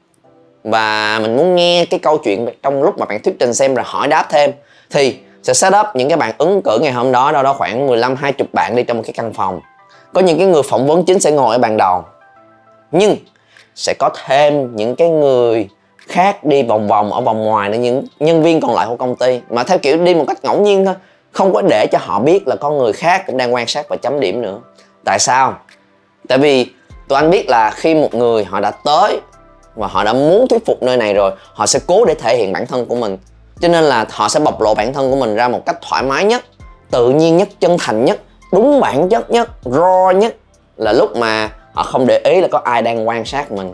Và 0.64 1.18
mình 1.22 1.36
muốn 1.36 1.54
nghe 1.54 1.84
cái 1.90 2.00
câu 2.00 2.18
chuyện 2.18 2.48
trong 2.62 2.82
lúc 2.82 2.98
mà 2.98 3.06
bạn 3.06 3.22
thuyết 3.22 3.34
trình 3.38 3.54
xem 3.54 3.74
rồi 3.74 3.84
hỏi 3.88 4.08
đáp 4.08 4.26
thêm. 4.30 4.50
Thì 4.90 5.16
sẽ 5.46 5.54
set 5.54 5.72
up 5.80 5.86
những 5.94 6.08
cái 6.08 6.18
bạn 6.18 6.34
ứng 6.38 6.62
cử 6.62 6.78
ngày 6.82 6.92
hôm 6.92 7.12
đó, 7.12 7.32
đâu 7.32 7.42
đó 7.42 7.52
khoảng 7.52 7.86
15 7.86 8.16
20 8.16 8.48
bạn 8.52 8.76
đi 8.76 8.82
trong 8.82 8.96
một 8.96 9.02
cái 9.06 9.12
căn 9.12 9.32
phòng. 9.32 9.60
Có 10.12 10.20
những 10.20 10.38
cái 10.38 10.46
người 10.46 10.62
phỏng 10.62 10.86
vấn 10.86 11.04
chính 11.04 11.20
sẽ 11.20 11.30
ngồi 11.30 11.54
ở 11.54 11.58
bàn 11.58 11.76
đầu. 11.76 12.04
Nhưng 12.92 13.16
sẽ 13.74 13.94
có 13.98 14.10
thêm 14.26 14.76
những 14.76 14.96
cái 14.96 15.08
người 15.08 15.68
khác 15.98 16.44
đi 16.44 16.62
vòng 16.62 16.88
vòng 16.88 17.12
ở 17.12 17.20
vòng 17.20 17.44
ngoài 17.44 17.68
nữa, 17.68 17.78
những 17.78 18.04
nhân 18.20 18.42
viên 18.42 18.60
còn 18.60 18.74
lại 18.74 18.86
của 18.86 18.96
công 18.96 19.16
ty 19.16 19.40
mà 19.50 19.64
theo 19.64 19.78
kiểu 19.78 19.96
đi 19.96 20.14
một 20.14 20.24
cách 20.28 20.38
ngẫu 20.42 20.60
nhiên 20.60 20.84
thôi, 20.84 20.94
không 21.32 21.52
có 21.52 21.62
để 21.62 21.86
cho 21.92 21.98
họ 22.02 22.20
biết 22.20 22.48
là 22.48 22.56
có 22.56 22.70
người 22.70 22.92
khác 22.92 23.22
cũng 23.26 23.36
đang 23.36 23.54
quan 23.54 23.66
sát 23.66 23.88
và 23.88 23.96
chấm 23.96 24.20
điểm 24.20 24.42
nữa 24.42 24.58
tại 25.04 25.18
sao 25.18 25.54
tại 26.28 26.38
vì 26.38 26.66
tụi 27.08 27.16
anh 27.16 27.30
biết 27.30 27.48
là 27.48 27.70
khi 27.70 27.94
một 27.94 28.14
người 28.14 28.44
họ 28.44 28.60
đã 28.60 28.70
tới 28.70 29.20
và 29.74 29.86
họ 29.86 30.04
đã 30.04 30.12
muốn 30.12 30.48
thuyết 30.48 30.66
phục 30.66 30.82
nơi 30.82 30.96
này 30.96 31.14
rồi, 31.14 31.32
họ 31.52 31.66
sẽ 31.66 31.80
cố 31.86 32.04
để 32.04 32.14
thể 32.14 32.36
hiện 32.36 32.52
bản 32.52 32.66
thân 32.66 32.86
của 32.86 32.96
mình 32.96 33.18
cho 33.60 33.68
nên 33.68 33.84
là 33.84 34.06
họ 34.10 34.28
sẽ 34.28 34.40
bộc 34.40 34.60
lộ 34.60 34.74
bản 34.74 34.92
thân 34.92 35.10
của 35.10 35.16
mình 35.16 35.34
ra 35.34 35.48
một 35.48 35.66
cách 35.66 35.76
thoải 35.88 36.02
mái 36.02 36.24
nhất, 36.24 36.44
tự 36.90 37.10
nhiên 37.10 37.36
nhất, 37.36 37.48
chân 37.60 37.76
thành 37.80 38.04
nhất, 38.04 38.20
đúng 38.52 38.80
bản 38.80 39.08
chất 39.08 39.30
nhất, 39.30 39.48
raw 39.64 40.12
nhất. 40.12 40.36
Là 40.76 40.92
lúc 40.92 41.16
mà 41.16 41.50
họ 41.72 41.82
không 41.82 42.06
để 42.06 42.20
ý 42.24 42.40
là 42.40 42.48
có 42.48 42.60
ai 42.64 42.82
đang 42.82 43.08
quan 43.08 43.24
sát 43.24 43.52
mình. 43.52 43.72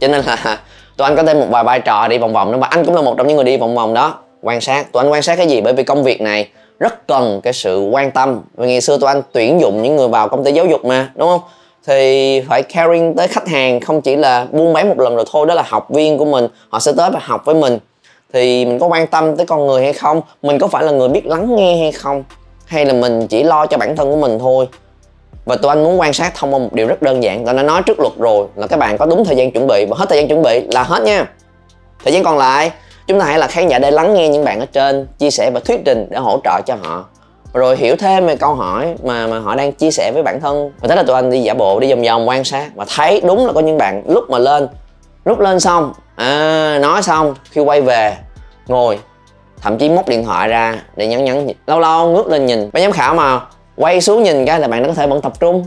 Cho 0.00 0.08
nên 0.08 0.24
là 0.24 0.60
tụi 0.96 1.04
anh 1.04 1.16
có 1.16 1.22
thêm 1.22 1.40
một 1.40 1.46
vài 1.50 1.64
vai 1.64 1.80
trò 1.80 2.08
đi 2.08 2.18
vòng 2.18 2.32
vòng 2.32 2.52
nữa 2.52 2.58
mà 2.58 2.66
anh 2.66 2.84
cũng 2.84 2.94
là 2.94 3.02
một 3.02 3.14
trong 3.18 3.26
những 3.26 3.36
người 3.36 3.44
đi 3.44 3.56
vòng 3.56 3.74
vòng 3.74 3.94
đó, 3.94 4.18
quan 4.42 4.60
sát. 4.60 4.92
Tụi 4.92 5.02
anh 5.02 5.12
quan 5.12 5.22
sát 5.22 5.36
cái 5.36 5.46
gì? 5.46 5.60
Bởi 5.60 5.72
vì 5.72 5.84
công 5.84 6.02
việc 6.02 6.20
này 6.20 6.48
rất 6.78 7.06
cần 7.06 7.40
cái 7.40 7.52
sự 7.52 7.88
quan 7.92 8.10
tâm. 8.10 8.40
Vì 8.56 8.66
ngày 8.66 8.80
xưa 8.80 8.98
tụi 8.98 9.08
anh 9.08 9.22
tuyển 9.32 9.60
dụng 9.60 9.82
những 9.82 9.96
người 9.96 10.08
vào 10.08 10.28
công 10.28 10.44
ty 10.44 10.52
giáo 10.52 10.66
dục 10.66 10.84
mà, 10.84 11.10
đúng 11.14 11.28
không? 11.28 11.40
Thì 11.86 12.40
phải 12.48 12.62
caring 12.62 13.14
tới 13.16 13.28
khách 13.28 13.48
hàng, 13.48 13.80
không 13.80 14.02
chỉ 14.02 14.16
là 14.16 14.46
buôn 14.50 14.72
bán 14.72 14.88
một 14.88 14.98
lần 14.98 15.16
rồi 15.16 15.24
thôi, 15.32 15.46
đó 15.46 15.54
là 15.54 15.62
học 15.66 15.90
viên 15.90 16.18
của 16.18 16.24
mình. 16.24 16.48
Họ 16.68 16.78
sẽ 16.78 16.92
tới 16.96 17.10
và 17.10 17.20
học 17.22 17.42
với 17.44 17.54
mình 17.54 17.78
thì 18.32 18.64
mình 18.64 18.78
có 18.78 18.86
quan 18.86 19.06
tâm 19.06 19.36
tới 19.36 19.46
con 19.46 19.66
người 19.66 19.82
hay 19.82 19.92
không? 19.92 20.20
Mình 20.42 20.58
có 20.58 20.66
phải 20.66 20.84
là 20.84 20.92
người 20.92 21.08
biết 21.08 21.26
lắng 21.26 21.56
nghe 21.56 21.76
hay 21.76 21.92
không? 21.92 22.24
Hay 22.66 22.86
là 22.86 22.92
mình 22.92 23.26
chỉ 23.26 23.42
lo 23.42 23.66
cho 23.66 23.78
bản 23.78 23.96
thân 23.96 24.10
của 24.10 24.16
mình 24.16 24.38
thôi? 24.38 24.68
Và 25.44 25.56
tụi 25.56 25.68
anh 25.68 25.84
muốn 25.84 26.00
quan 26.00 26.12
sát 26.12 26.32
thông 26.34 26.54
qua 26.54 26.58
một 26.58 26.72
điều 26.72 26.86
rất 26.86 27.02
đơn 27.02 27.22
giản. 27.22 27.44
Tụi 27.44 27.54
nó 27.54 27.62
đã 27.62 27.62
nói 27.62 27.82
trước 27.86 28.00
luật 28.00 28.12
rồi 28.18 28.46
là 28.56 28.66
các 28.66 28.78
bạn 28.78 28.98
có 28.98 29.06
đúng 29.06 29.24
thời 29.24 29.36
gian 29.36 29.50
chuẩn 29.50 29.66
bị. 29.66 29.86
Và 29.90 29.96
hết 29.96 30.06
thời 30.08 30.18
gian 30.18 30.28
chuẩn 30.28 30.42
bị 30.42 30.60
là 30.70 30.82
hết 30.82 31.02
nha. 31.02 31.26
Thời 32.04 32.12
gian 32.12 32.24
còn 32.24 32.38
lại, 32.38 32.70
chúng 33.06 33.20
ta 33.20 33.26
hãy 33.26 33.38
là 33.38 33.46
khán 33.46 33.68
giả 33.68 33.78
để 33.78 33.90
lắng 33.90 34.14
nghe 34.14 34.28
những 34.28 34.44
bạn 34.44 34.60
ở 34.60 34.66
trên, 34.66 35.06
chia 35.18 35.30
sẻ 35.30 35.50
và 35.50 35.60
thuyết 35.60 35.80
trình 35.84 36.06
để 36.10 36.18
hỗ 36.18 36.40
trợ 36.44 36.60
cho 36.66 36.76
họ. 36.82 37.04
Rồi 37.52 37.76
hiểu 37.76 37.96
thêm 37.96 38.26
về 38.26 38.36
câu 38.36 38.54
hỏi 38.54 38.94
mà 39.02 39.26
mà 39.26 39.38
họ 39.38 39.54
đang 39.54 39.72
chia 39.72 39.90
sẻ 39.90 40.10
với 40.14 40.22
bản 40.22 40.40
thân. 40.40 40.72
Và 40.80 40.88
thế 40.88 40.96
là 40.96 41.02
tụi 41.02 41.16
anh 41.16 41.30
đi 41.30 41.40
giả 41.40 41.54
bộ, 41.54 41.80
đi 41.80 41.90
vòng 41.90 42.02
vòng 42.02 42.28
quan 42.28 42.44
sát 42.44 42.70
và 42.74 42.84
thấy 42.96 43.20
đúng 43.20 43.46
là 43.46 43.52
có 43.52 43.60
những 43.60 43.78
bạn 43.78 44.02
lúc 44.08 44.30
mà 44.30 44.38
lên. 44.38 44.68
Lúc 45.24 45.40
lên 45.40 45.60
xong 45.60 45.92
à, 46.16 46.78
nói 46.82 47.02
xong 47.02 47.34
khi 47.50 47.60
quay 47.60 47.80
về 47.80 48.16
ngồi 48.66 48.98
thậm 49.62 49.78
chí 49.78 49.88
móc 49.88 50.08
điện 50.08 50.24
thoại 50.24 50.48
ra 50.48 50.82
để 50.96 51.06
nhắn 51.06 51.24
nhắn 51.24 51.48
lâu 51.66 51.80
lâu 51.80 52.10
ngước 52.10 52.26
lên 52.26 52.46
nhìn. 52.46 52.70
Ban 52.72 52.82
giám 52.82 52.92
khảo 52.92 53.14
mà 53.14 53.40
quay 53.76 54.00
xuống 54.00 54.22
nhìn 54.22 54.46
cái 54.46 54.60
là 54.60 54.68
bạn 54.68 54.82
nó 54.82 54.88
có 54.88 54.94
thể 54.94 55.06
vẫn 55.06 55.20
tập 55.20 55.32
trung. 55.40 55.66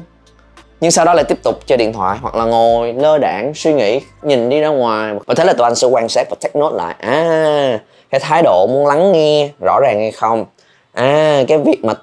Nhưng 0.81 0.91
sau 0.91 1.05
đó 1.05 1.13
lại 1.13 1.23
tiếp 1.23 1.43
tục 1.43 1.59
chơi 1.65 1.77
điện 1.77 1.93
thoại 1.93 2.17
hoặc 2.21 2.35
là 2.35 2.45
ngồi 2.45 2.93
lơ 2.93 3.17
đảng 3.17 3.53
suy 3.55 3.73
nghĩ 3.73 4.01
nhìn 4.21 4.49
đi 4.49 4.59
ra 4.59 4.67
ngoài. 4.67 5.13
Và 5.25 5.33
thế 5.33 5.43
là 5.43 5.53
tụi 5.53 5.63
anh 5.63 5.75
sẽ 5.75 5.87
quan 5.87 6.09
sát 6.09 6.27
và 6.29 6.35
take 6.41 6.59
note 6.59 6.75
lại. 6.75 6.95
À 6.99 7.79
cái 8.09 8.19
thái 8.19 8.41
độ 8.41 8.67
muốn 8.67 8.87
lắng 8.87 9.11
nghe 9.11 9.49
rõ 9.65 9.79
ràng 9.81 9.99
hay 9.99 10.11
không? 10.11 10.45
À 10.93 11.43
cái 11.47 11.57
việc 11.57 11.77
mà 11.83 11.93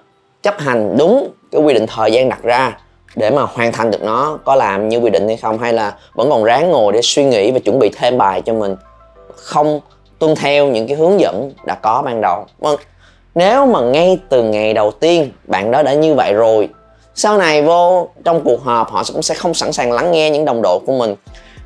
chấp 0.43 0.58
hành 0.58 0.96
đúng 0.98 1.28
cái 1.52 1.62
quy 1.62 1.75
định 1.75 1.87
thời 1.87 2.12
gian 2.12 2.28
đặt 2.28 2.43
ra 2.43 2.78
để 3.17 3.31
mà 3.31 3.43
hoàn 3.43 3.73
thành 3.73 3.91
được 3.91 4.03
nó, 4.03 4.39
có 4.45 4.55
làm 4.55 4.89
như 4.89 4.99
quy 4.99 5.11
định 5.11 5.29
hay 5.29 5.37
không, 5.37 5.59
hay 5.59 5.73
là 5.73 5.95
vẫn 6.15 6.31
còn 6.31 6.45
ráng 6.45 6.71
ngồi 6.71 6.93
để 6.93 7.01
suy 7.03 7.25
nghĩ 7.25 7.51
và 7.51 7.59
chuẩn 7.59 7.79
bị 7.79 7.91
thêm 7.97 8.19
bài 8.19 8.43
cho 8.43 8.53
mình? 8.53 8.77
Không 9.35 9.81
tuân 10.19 10.35
theo 10.35 10.67
những 10.67 10.87
cái 10.87 10.96
hướng 10.96 11.20
dẫn 11.20 11.53
đã 11.67 11.75
có 11.75 12.03
ban 12.05 12.20
đầu. 12.20 12.46
Vâng, 12.58 12.77
nếu 13.35 13.67
mà 13.67 13.81
ngay 13.81 14.19
từ 14.29 14.43
ngày 14.43 14.75
đầu 14.75 14.91
tiên 14.91 15.31
bạn 15.44 15.70
đó 15.70 15.82
đã 15.82 15.94
như 15.94 16.15
vậy 16.15 16.32
rồi, 16.35 16.69
sau 17.15 17.39
này 17.39 17.63
vô 17.63 18.08
trong 18.25 18.41
cuộc 18.44 18.63
họp 18.65 18.91
họ 18.91 19.03
cũng 19.13 19.23
sẽ 19.23 19.35
không 19.35 19.55
sẵn 19.55 19.73
sàng 19.73 19.93
lắng 19.93 20.13
nghe 20.13 20.31
những 20.31 20.44
đồng 20.44 20.63
đội 20.63 20.79
của 20.87 20.93
mình. 20.93 21.15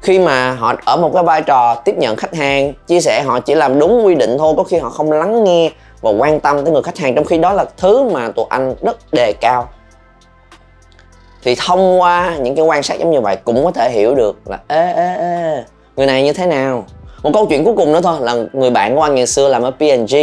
Khi 0.02 0.18
mà 0.18 0.52
họ 0.52 0.74
ở 0.84 0.96
một 0.96 1.10
cái 1.14 1.22
vai 1.22 1.42
trò 1.42 1.74
tiếp 1.74 1.94
nhận 1.98 2.16
khách 2.16 2.34
hàng, 2.34 2.72
chia 2.86 3.00
sẻ 3.00 3.22
họ 3.22 3.40
chỉ 3.40 3.54
làm 3.54 3.78
đúng 3.78 4.06
quy 4.06 4.14
định 4.14 4.38
thôi, 4.38 4.54
có 4.56 4.62
khi 4.62 4.78
họ 4.78 4.90
không 4.90 5.12
lắng 5.12 5.44
nghe 5.44 5.70
và 6.00 6.10
quan 6.10 6.40
tâm 6.40 6.64
tới 6.64 6.72
người 6.72 6.82
khách 6.82 6.98
hàng, 6.98 7.14
trong 7.14 7.24
khi 7.24 7.38
đó 7.38 7.52
là 7.52 7.64
thứ 7.76 8.04
mà 8.04 8.28
tụi 8.36 8.46
anh 8.48 8.74
rất 8.82 8.96
đề 9.12 9.32
cao 9.40 9.68
thì 11.42 11.54
thông 11.54 12.00
qua 12.00 12.36
những 12.40 12.54
cái 12.54 12.64
quan 12.64 12.82
sát 12.82 12.98
giống 12.98 13.10
như 13.10 13.20
vậy 13.20 13.36
cũng 13.44 13.64
có 13.64 13.70
thể 13.70 13.90
hiểu 13.90 14.14
được 14.14 14.36
là, 14.46 14.58
ê 14.68 14.92
ê 14.92 15.16
ê, 15.16 15.64
người 15.96 16.06
này 16.06 16.22
như 16.22 16.32
thế 16.32 16.46
nào? 16.46 16.84
Một 17.22 17.30
câu 17.34 17.46
chuyện 17.46 17.64
cuối 17.64 17.74
cùng 17.76 17.92
nữa 17.92 18.00
thôi, 18.02 18.16
là 18.20 18.34
người 18.52 18.70
bạn 18.70 18.96
của 18.96 19.02
anh 19.02 19.14
ngày 19.14 19.26
xưa 19.26 19.48
làm 19.48 19.62
ở 19.62 19.70
P&G 19.70 20.16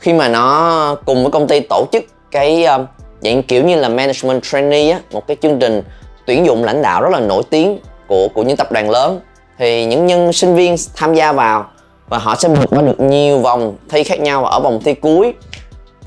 khi 0.00 0.12
mà 0.12 0.28
nó 0.28 0.96
cùng 1.04 1.22
với 1.22 1.30
công 1.32 1.48
ty 1.48 1.60
tổ 1.60 1.86
chức 1.92 2.04
cái 2.30 2.64
ờ, 2.64 2.86
dạng 3.20 3.42
kiểu 3.42 3.64
như 3.64 3.76
là 3.76 3.88
management 3.88 4.42
trainee 4.42 4.90
á, 4.90 5.00
một 5.12 5.26
cái 5.26 5.36
chương 5.42 5.58
trình 5.58 5.82
tuyển 6.26 6.46
dụng 6.46 6.64
lãnh 6.64 6.82
đạo 6.82 7.02
rất 7.02 7.10
là 7.12 7.20
nổi 7.20 7.42
tiếng 7.50 7.78
của 8.08 8.28
của 8.34 8.42
những 8.42 8.56
tập 8.56 8.72
đoàn 8.72 8.90
lớn, 8.90 9.20
thì 9.58 9.84
những 9.84 10.06
nhân 10.06 10.32
sinh 10.32 10.54
viên 10.54 10.76
tham 10.96 11.14
gia 11.14 11.32
vào 11.32 11.66
và 12.08 12.18
họ 12.18 12.34
sẽ 12.34 12.48
vượt 12.48 12.70
qua 12.70 12.82
được 12.82 13.00
nhiều 13.00 13.38
vòng 13.38 13.76
thi 13.88 14.02
khác 14.04 14.20
nhau 14.20 14.44
ở 14.44 14.60
vòng 14.60 14.80
thi 14.84 14.94
cuối 14.94 15.34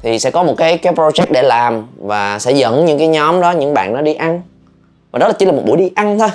thì 0.01 0.19
sẽ 0.19 0.31
có 0.31 0.43
một 0.43 0.53
cái 0.57 0.77
cái 0.77 0.93
project 0.93 1.27
để 1.29 1.41
làm 1.41 1.87
và 1.97 2.39
sẽ 2.39 2.51
dẫn 2.51 2.85
những 2.85 2.97
cái 2.97 3.07
nhóm 3.07 3.41
đó, 3.41 3.51
những 3.51 3.73
bạn 3.73 3.93
đó 3.93 4.01
đi 4.01 4.13
ăn. 4.13 4.41
Và 5.11 5.19
đó 5.19 5.27
là 5.27 5.33
chỉ 5.33 5.45
là 5.45 5.51
một 5.51 5.61
buổi 5.65 5.77
đi 5.77 5.91
ăn 5.95 6.19
thôi. 6.19 6.29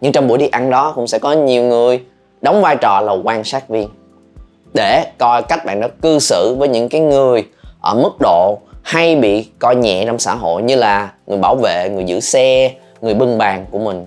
Nhưng 0.00 0.12
trong 0.12 0.28
buổi 0.28 0.38
đi 0.38 0.48
ăn 0.48 0.70
đó 0.70 0.92
cũng 0.94 1.06
sẽ 1.06 1.18
có 1.18 1.32
nhiều 1.32 1.62
người 1.62 2.00
đóng 2.42 2.62
vai 2.62 2.76
trò 2.76 3.00
là 3.00 3.12
quan 3.24 3.44
sát 3.44 3.68
viên 3.68 3.88
để 4.74 5.12
coi 5.18 5.42
cách 5.42 5.64
bạn 5.64 5.80
đó 5.80 5.88
cư 6.02 6.18
xử 6.18 6.56
với 6.58 6.68
những 6.68 6.88
cái 6.88 7.00
người 7.00 7.46
ở 7.80 7.94
mức 7.94 8.12
độ 8.20 8.58
hay 8.82 9.16
bị 9.16 9.48
coi 9.58 9.76
nhẹ 9.76 10.04
trong 10.06 10.18
xã 10.18 10.34
hội, 10.34 10.62
như 10.62 10.76
là 10.76 11.12
người 11.26 11.38
bảo 11.38 11.56
vệ, 11.56 11.88
người 11.88 12.04
giữ 12.04 12.20
xe, 12.20 12.70
người 13.00 13.14
bưng 13.14 13.38
bàn 13.38 13.66
của 13.70 13.78
mình. 13.78 14.06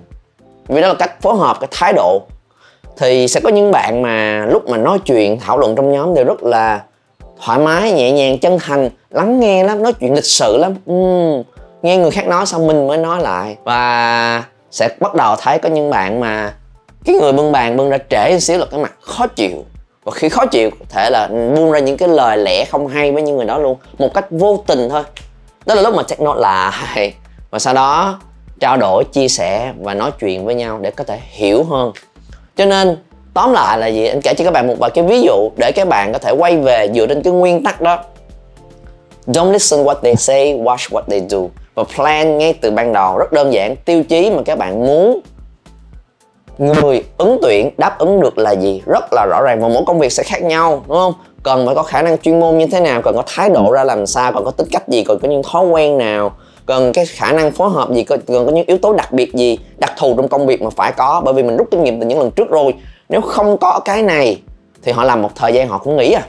Vì 0.67 0.81
đó 0.81 0.87
là 0.87 0.93
cách 0.93 1.21
phối 1.21 1.35
hợp, 1.35 1.57
cái 1.59 1.67
thái 1.71 1.93
độ. 1.93 2.21
Thì 2.97 3.27
sẽ 3.27 3.39
có 3.39 3.49
những 3.49 3.71
bạn 3.71 4.01
mà 4.01 4.45
lúc 4.45 4.69
mà 4.69 4.77
nói 4.77 4.99
chuyện, 5.05 5.39
thảo 5.39 5.57
luận 5.57 5.75
trong 5.75 5.91
nhóm 5.91 6.13
đều 6.13 6.25
rất 6.25 6.43
là 6.43 6.83
thoải 7.45 7.59
mái 7.59 7.91
nhẹ 7.91 8.11
nhàng 8.11 8.39
chân 8.39 8.59
thành 8.59 8.89
lắng 9.09 9.39
nghe 9.39 9.63
lắm 9.63 9.83
nói 9.83 9.93
chuyện 9.93 10.13
lịch 10.13 10.25
sự 10.25 10.57
lắm. 10.57 10.75
Uhm, 10.91 11.43
nghe 11.81 11.97
người 11.97 12.11
khác 12.11 12.27
nói 12.27 12.45
xong 12.45 12.67
mình 12.67 12.87
mới 12.87 12.97
nói 12.97 13.21
lại. 13.21 13.57
Và 13.63 14.43
sẽ 14.71 14.89
bắt 14.99 15.15
đầu 15.15 15.35
thấy 15.35 15.59
có 15.59 15.69
những 15.69 15.89
bạn 15.89 16.19
mà 16.19 16.53
cái 17.05 17.15
người 17.15 17.31
bưng 17.31 17.51
bàn 17.51 17.77
bưng 17.77 17.89
ra 17.89 17.97
trễ 18.09 18.31
một 18.33 18.39
xíu 18.39 18.57
là 18.57 18.65
cái 18.71 18.79
mặt 18.79 18.93
khó 19.01 19.27
chịu. 19.27 19.65
Và 20.03 20.11
khi 20.11 20.29
khó 20.29 20.45
chịu 20.45 20.69
có 20.69 20.85
thể 20.89 21.09
là 21.09 21.27
buông 21.27 21.71
ra 21.71 21.79
những 21.79 21.97
cái 21.97 22.09
lời 22.09 22.37
lẽ 22.37 22.65
không 22.65 22.87
hay 22.87 23.11
với 23.11 23.23
những 23.23 23.37
người 23.37 23.45
đó 23.45 23.57
luôn 23.57 23.77
một 23.97 24.13
cách 24.13 24.25
vô 24.29 24.63
tình 24.67 24.89
thôi. 24.89 25.03
Đó 25.65 25.75
là 25.75 25.81
lúc 25.81 25.95
mà 25.95 26.03
check 26.03 26.21
note 26.21 26.39
lại. 26.39 27.13
Và 27.51 27.59
sau 27.59 27.73
đó 27.73 28.19
trao 28.59 28.77
đổi 28.77 29.03
chia 29.13 29.27
sẻ 29.27 29.73
và 29.79 29.93
nói 29.93 30.11
chuyện 30.19 30.45
với 30.45 30.55
nhau 30.55 30.79
để 30.81 30.91
có 30.91 31.03
thể 31.03 31.19
hiểu 31.29 31.63
hơn. 31.63 31.91
Cho 32.55 32.65
nên 32.65 32.97
tóm 33.39 33.53
lại 33.53 33.77
là 33.77 33.87
gì? 33.87 34.07
Anh 34.07 34.21
kể 34.21 34.33
cho 34.37 34.43
các 34.43 34.51
bạn 34.51 34.67
một 34.67 34.75
vài 34.79 34.89
cái 34.89 35.03
ví 35.03 35.21
dụ 35.21 35.49
để 35.57 35.71
các 35.71 35.87
bạn 35.87 36.13
có 36.13 36.19
thể 36.19 36.31
quay 36.31 36.57
về 36.57 36.87
dựa 36.95 37.07
trên 37.07 37.23
cái 37.23 37.33
nguyên 37.33 37.63
tắc 37.63 37.81
đó. 37.81 38.03
Don't 39.27 39.51
listen 39.51 39.83
what 39.83 39.95
they 40.03 40.15
say, 40.15 40.59
watch 40.63 40.89
what 40.89 41.01
they 41.07 41.21
do. 41.29 41.37
Và 41.75 41.83
plan 41.95 42.37
ngay 42.37 42.53
từ 42.53 42.71
ban 42.71 42.93
đầu, 42.93 43.17
rất 43.17 43.31
đơn 43.31 43.53
giản. 43.53 43.75
Tiêu 43.75 44.03
chí 44.03 44.31
mà 44.31 44.41
các 44.45 44.57
bạn 44.57 44.85
muốn 44.87 45.19
người 46.57 47.03
ứng 47.17 47.37
tuyển 47.41 47.69
đáp 47.77 47.99
ứng 47.99 48.21
được 48.21 48.37
là 48.37 48.51
gì? 48.51 48.81
Rất 48.85 49.13
là 49.13 49.25
rõ 49.25 49.41
ràng 49.41 49.61
và 49.61 49.67
mỗi 49.67 49.83
công 49.85 49.99
việc 49.99 50.11
sẽ 50.11 50.23
khác 50.23 50.43
nhau, 50.43 50.83
đúng 50.87 50.97
không? 50.97 51.13
Cần 51.43 51.65
phải 51.65 51.75
có 51.75 51.83
khả 51.83 52.01
năng 52.01 52.17
chuyên 52.17 52.39
môn 52.39 52.57
như 52.57 52.67
thế 52.67 52.79
nào, 52.79 53.01
cần 53.01 53.15
có 53.15 53.23
thái 53.27 53.49
độ 53.49 53.71
ra 53.71 53.83
làm 53.83 54.07
sao, 54.07 54.33
cần 54.33 54.45
có 54.45 54.51
tính 54.51 54.67
cách 54.71 54.87
gì, 54.87 55.03
cần 55.03 55.19
có 55.21 55.27
những 55.27 55.41
thói 55.51 55.65
quen 55.65 55.97
nào, 55.97 56.31
cần 56.65 56.93
cái 56.93 57.05
khả 57.05 57.31
năng 57.31 57.51
phối 57.51 57.69
hợp 57.69 57.91
gì 57.91 58.03
cần 58.03 58.21
có 58.27 58.51
những 58.51 58.65
yếu 58.67 58.77
tố 58.77 58.93
đặc 58.93 59.11
biệt 59.11 59.33
gì, 59.33 59.57
đặc 59.77 59.93
thù 59.97 60.13
trong 60.17 60.27
công 60.27 60.45
việc 60.45 60.61
mà 60.61 60.69
phải 60.69 60.91
có. 60.91 61.21
Bởi 61.25 61.33
vì 61.33 61.43
mình 61.43 61.57
rút 61.57 61.67
kinh 61.71 61.83
nghiệm 61.83 61.99
từ 61.99 62.07
những 62.07 62.19
lần 62.19 62.31
trước 62.31 62.49
rồi 62.49 62.73
nếu 63.09 63.21
không 63.21 63.57
có 63.57 63.79
cái 63.85 64.03
này, 64.03 64.41
thì 64.83 64.91
họ 64.91 65.03
làm 65.03 65.21
một 65.21 65.35
thời 65.35 65.53
gian 65.53 65.67
họ 65.67 65.77
cũng 65.77 65.97
nghỉ 65.97 66.11
à. 66.11 66.23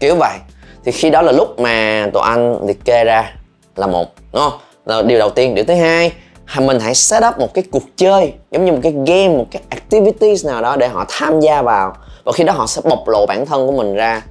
Kiểu 0.00 0.16
vậy. 0.16 0.38
Thì 0.84 0.92
khi 0.92 1.10
đó 1.10 1.22
là 1.22 1.32
lúc 1.32 1.60
mà 1.60 2.06
tụi 2.12 2.22
anh 2.22 2.66
liệt 2.66 2.84
kê 2.84 3.04
ra 3.04 3.34
là 3.76 3.86
một, 3.86 4.14
đúng 4.32 4.42
không? 4.42 4.58
Là 4.86 5.02
điều 5.02 5.18
đầu 5.18 5.30
tiên. 5.30 5.54
Điều 5.54 5.64
thứ 5.64 5.74
hai 5.74 6.12
mình 6.58 6.80
hãy 6.80 6.94
set 6.94 7.22
up 7.28 7.38
một 7.38 7.54
cái 7.54 7.64
cuộc 7.70 7.82
chơi, 7.96 8.32
giống 8.50 8.64
như 8.64 8.72
một 8.72 8.78
cái 8.82 8.92
game, 8.92 9.28
một 9.28 9.46
cái 9.50 9.62
activities 9.68 10.46
nào 10.46 10.62
đó 10.62 10.76
để 10.76 10.88
họ 10.88 11.04
tham 11.08 11.40
gia 11.40 11.62
vào. 11.62 11.96
Và 12.24 12.32
khi 12.32 12.44
đó 12.44 12.52
họ 12.52 12.66
sẽ 12.66 12.82
bộc 12.84 13.08
lộ 13.08 13.26
bản 13.26 13.46
thân 13.46 13.66
của 13.66 13.72
mình 13.72 13.94
ra, 13.94 14.22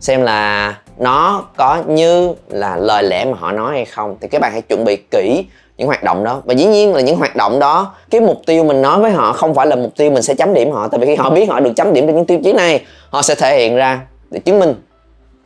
xem 0.00 0.22
là 0.22 0.74
nó 0.98 1.44
có 1.56 1.82
như 1.86 2.34
là 2.48 2.76
lời 2.76 3.02
lẽ 3.02 3.24
mà 3.24 3.36
họ 3.38 3.52
nói 3.52 3.72
hay 3.72 3.84
không. 3.84 4.16
Thì 4.20 4.28
các 4.28 4.40
bạn 4.40 4.52
hãy 4.52 4.62
chuẩn 4.62 4.84
bị 4.84 4.96
kỹ 5.10 5.44
những 5.76 5.86
hoạt 5.86 6.04
động 6.04 6.24
đó. 6.24 6.42
Và 6.44 6.54
dĩ 6.54 6.66
nhiên 6.66 6.94
là 6.94 7.00
những 7.00 7.16
hoạt 7.16 7.36
động 7.36 7.58
đó, 7.58 7.94
cái 8.10 8.20
mục 8.20 8.42
tiêu 8.46 8.64
mình 8.64 8.82
nói 8.82 9.00
với 9.00 9.10
họ 9.10 9.32
không 9.32 9.54
phải 9.54 9.66
là 9.66 9.76
mục 9.76 9.92
tiêu 9.96 10.10
mình 10.10 10.22
sẽ 10.22 10.34
chấm 10.34 10.54
điểm 10.54 10.70
họ. 10.70 10.88
Tại 10.88 11.00
vì 11.00 11.06
khi 11.06 11.14
họ 11.14 11.30
biết 11.30 11.48
họ 11.48 11.60
được 11.60 11.72
chấm 11.76 11.92
điểm 11.92 12.06
trên 12.06 12.16
những 12.16 12.26
tiêu 12.26 12.40
chí 12.44 12.52
này, 12.52 12.84
họ 13.10 13.22
sẽ 13.22 13.34
thể 13.34 13.58
hiện 13.58 13.76
ra 13.76 14.00
để 14.30 14.40
chứng 14.40 14.58
minh. 14.58 14.74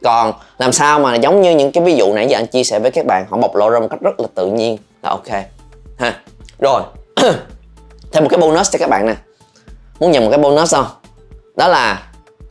Còn 0.03 0.33
làm 0.59 0.73
sao 0.73 1.01
mà 1.01 1.15
giống 1.15 1.41
như 1.43 1.51
những 1.51 1.73
cái 1.73 1.85
ví 1.85 1.95
dụ 1.95 2.13
nãy 2.13 2.29
giờ 2.29 2.39
anh 2.39 2.47
chia 2.47 2.65
sẻ 2.65 2.79
với 2.79 2.91
các 2.91 3.07
bạn, 3.07 3.27
họ 3.31 3.37
bộc 3.37 3.57
lộ 3.57 3.71
ra 3.71 3.81
một 3.81 3.89
cách 3.91 4.01
rất 4.01 4.21
là 4.21 4.27
tự 4.35 4.47
nhiên 4.47 4.77
là 5.03 5.11
ok. 5.11 5.45
Ha, 5.99 6.21
rồi. 6.59 6.83
Thêm 8.13 8.25
một 8.25 8.29
cái 8.31 8.41
bonus 8.41 8.71
cho 8.71 8.79
các 8.79 8.89
bạn 8.89 9.07
nè. 9.07 9.15
Muốn 10.01 10.11
nhận 10.11 10.25
một 10.25 10.31
cái 10.31 10.39
bonus 10.39 10.75
không? 10.75 10.87
Đó 11.57 11.69
là 11.69 12.03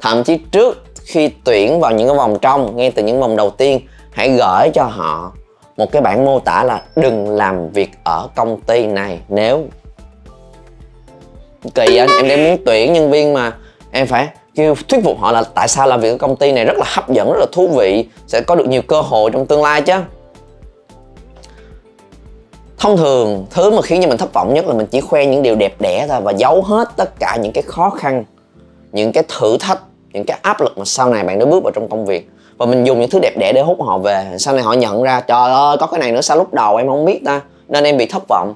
thậm 0.01 0.24
chí 0.24 0.38
trước 0.51 0.83
khi 1.05 1.29
tuyển 1.43 1.79
vào 1.79 1.91
những 1.91 2.07
cái 2.07 2.17
vòng 2.17 2.38
trong, 2.41 2.75
ngay 2.75 2.91
từ 2.91 3.03
những 3.03 3.19
vòng 3.19 3.36
đầu 3.36 3.50
tiên, 3.50 3.79
hãy 4.12 4.29
gửi 4.29 4.69
cho 4.74 4.83
họ 4.83 5.31
một 5.79 5.91
cái 5.91 6.01
bản 6.01 6.25
mô 6.25 6.39
tả 6.39 6.63
là 6.63 6.81
đừng 6.95 7.29
làm 7.29 7.69
việc 7.69 7.91
ở 8.03 8.27
công 8.36 8.62
ty 8.62 8.88
này 8.88 9.19
nếu 9.29 9.63
kỳ 11.75 11.98
anh 11.98 12.09
em 12.09 12.27
đang 12.27 12.43
muốn 12.43 12.57
tuyển 12.65 12.93
nhân 12.93 13.12
viên 13.12 13.33
mà. 13.33 13.53
Em 13.91 14.07
phải 14.07 14.27
kêu, 14.55 14.75
thuyết 14.88 15.03
phục 15.03 15.19
họ 15.19 15.31
là 15.31 15.43
tại 15.43 15.67
sao 15.67 15.88
làm 15.88 16.01
việc 16.01 16.09
ở 16.09 16.17
công 16.17 16.36
ty 16.36 16.51
này 16.51 16.65
rất 16.65 16.77
là 16.77 16.86
hấp 16.88 17.09
dẫn, 17.09 17.31
rất 17.31 17.39
là 17.39 17.45
thú 17.51 17.67
vị, 17.67 18.07
sẽ 18.27 18.41
có 18.41 18.55
được 18.55 18.67
nhiều 18.67 18.81
cơ 18.81 19.01
hội 19.01 19.31
trong 19.31 19.45
tương 19.45 19.62
lai 19.63 19.81
chứ. 19.81 19.93
Thông 22.77 22.98
thường, 22.98 23.45
thứ 23.50 23.71
mà 23.71 23.81
khiến 23.81 24.01
cho 24.01 24.07
mình 24.07 24.17
thất 24.17 24.33
vọng 24.33 24.53
nhất 24.53 24.67
là 24.67 24.74
mình 24.74 24.88
chỉ 24.88 25.01
khoe 25.01 25.25
những 25.25 25.43
điều 25.43 25.55
đẹp 25.55 25.81
đẽ 25.81 26.05
thôi 26.09 26.21
và 26.21 26.31
giấu 26.31 26.62
hết 26.62 26.89
tất 26.95 27.19
cả 27.19 27.38
những 27.41 27.51
cái 27.53 27.63
khó 27.67 27.89
khăn, 27.89 28.24
những 28.91 29.12
cái 29.12 29.24
thử 29.39 29.57
thách, 29.57 29.81
những 30.13 30.25
cái 30.25 30.39
áp 30.41 30.62
lực 30.62 30.77
mà 30.77 30.86
sau 30.86 31.09
này 31.09 31.24
bạn 31.24 31.39
đã 31.39 31.45
bước 31.45 31.63
vào 31.63 31.71
trong 31.71 31.89
công 31.89 32.05
việc 32.05 32.29
và 32.59 32.65
mình 32.65 32.83
dùng 32.83 32.99
những 32.99 33.09
thứ 33.09 33.19
đẹp 33.19 33.37
đẽ 33.37 33.51
để 33.53 33.61
hút 33.61 33.81
họ 33.81 33.97
về. 33.97 34.25
Sau 34.37 34.53
này 34.53 34.63
họ 34.63 34.73
nhận 34.73 35.03
ra, 35.03 35.21
trời 35.21 35.51
ơi, 35.51 35.77
có 35.79 35.87
cái 35.87 35.99
này 35.99 36.11
nữa 36.11 36.21
sao 36.21 36.37
lúc 36.37 36.53
đầu 36.53 36.75
em 36.75 36.87
không 36.87 37.05
biết 37.05 37.21
ta? 37.25 37.41
Nên 37.67 37.83
em 37.83 37.97
bị 37.97 38.05
thất 38.05 38.23
vọng. 38.27 38.53